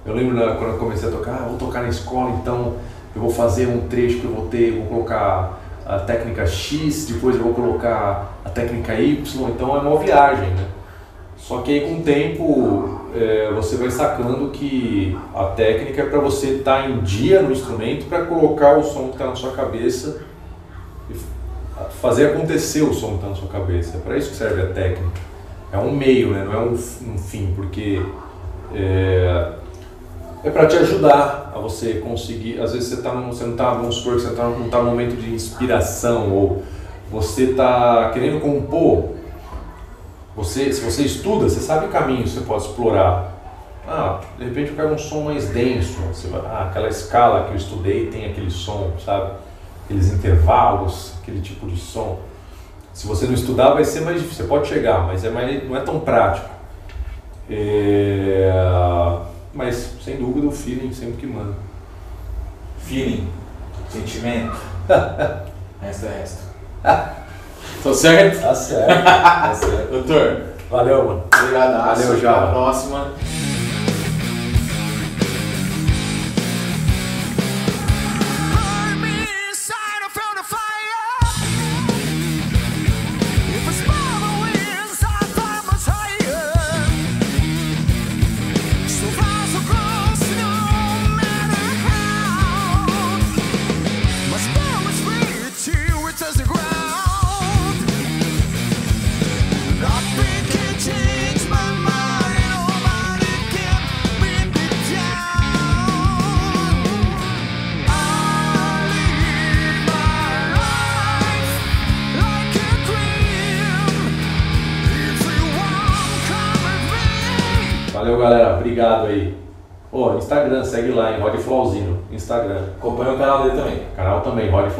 [0.06, 2.76] eu lembro né, quando eu comecei a tocar, ah, vou tocar na escola, então
[3.16, 7.36] eu vou fazer um trecho que eu vou ter, vou colocar a técnica X, depois
[7.36, 10.66] eu vou colocar a técnica Y, então é uma viagem, né?
[11.40, 16.20] Só que aí com o tempo é, você vai sacando que a técnica é para
[16.20, 19.52] você estar tá em dia no instrumento para colocar o som que está na sua
[19.52, 20.22] cabeça
[21.10, 21.16] e
[22.02, 23.98] fazer acontecer o som que está na sua cabeça.
[23.98, 25.30] É para isso que serve a técnica
[25.72, 26.44] é um meio, né?
[26.46, 28.02] não é um, um fim, porque
[28.74, 29.52] é,
[30.44, 32.60] é para te ajudar a você conseguir.
[32.60, 34.80] Às vezes você, tá num, você não está, vamos supor que você tá, não está
[34.80, 36.64] num momento de inspiração ou
[37.12, 39.19] você está querendo compor.
[40.40, 43.34] Você, se você estuda, você sabe o caminho que você pode explorar.
[43.86, 45.98] Ah, de repente eu quero um som mais denso.
[46.30, 49.34] Vai, ah, aquela escala que eu estudei tem aquele som, sabe?
[49.84, 52.20] Aqueles intervalos, aquele tipo de som.
[52.94, 54.46] Se você não estudar, vai ser mais difícil.
[54.46, 56.50] Você pode chegar, mas é mais, não é tão prático.
[57.50, 58.50] É,
[59.54, 61.56] mas, sem dúvida, o feeling sempre que manda.
[62.80, 63.28] Feeling,
[63.90, 64.56] sentimento.
[65.82, 66.44] resto é resto.
[67.84, 68.42] Tô certo?
[68.42, 69.04] Tá certo.
[69.04, 69.92] Tá certo.
[69.92, 70.42] Doutor.
[70.70, 71.24] Valeu, mano.
[71.34, 71.86] Obrigado.
[71.96, 72.32] Valeu, já.
[72.32, 73.08] Até a próxima.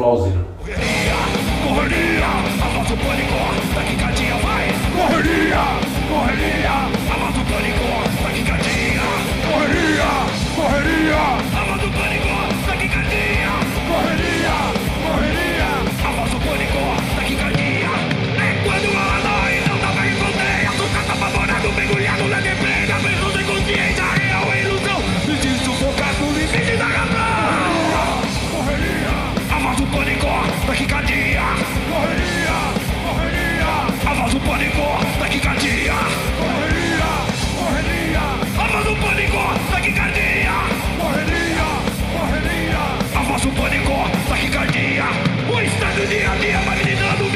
[0.00, 0.49] Flauzino.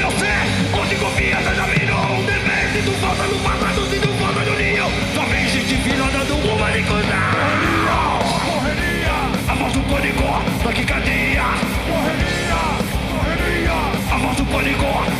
[0.04, 0.36] Meu ser.
[0.78, 2.68] Onde confiança já virou um dever.
[2.72, 4.84] Sinto falta no passado, sinto falta no ninho.
[5.14, 7.16] Só vem gente fina dando uma de coisa.
[8.44, 9.16] Correria,
[9.48, 11.44] avança o pânico, taquicardia.
[11.88, 12.60] Correria,
[13.10, 13.76] correria,
[14.14, 15.13] avança o pânico,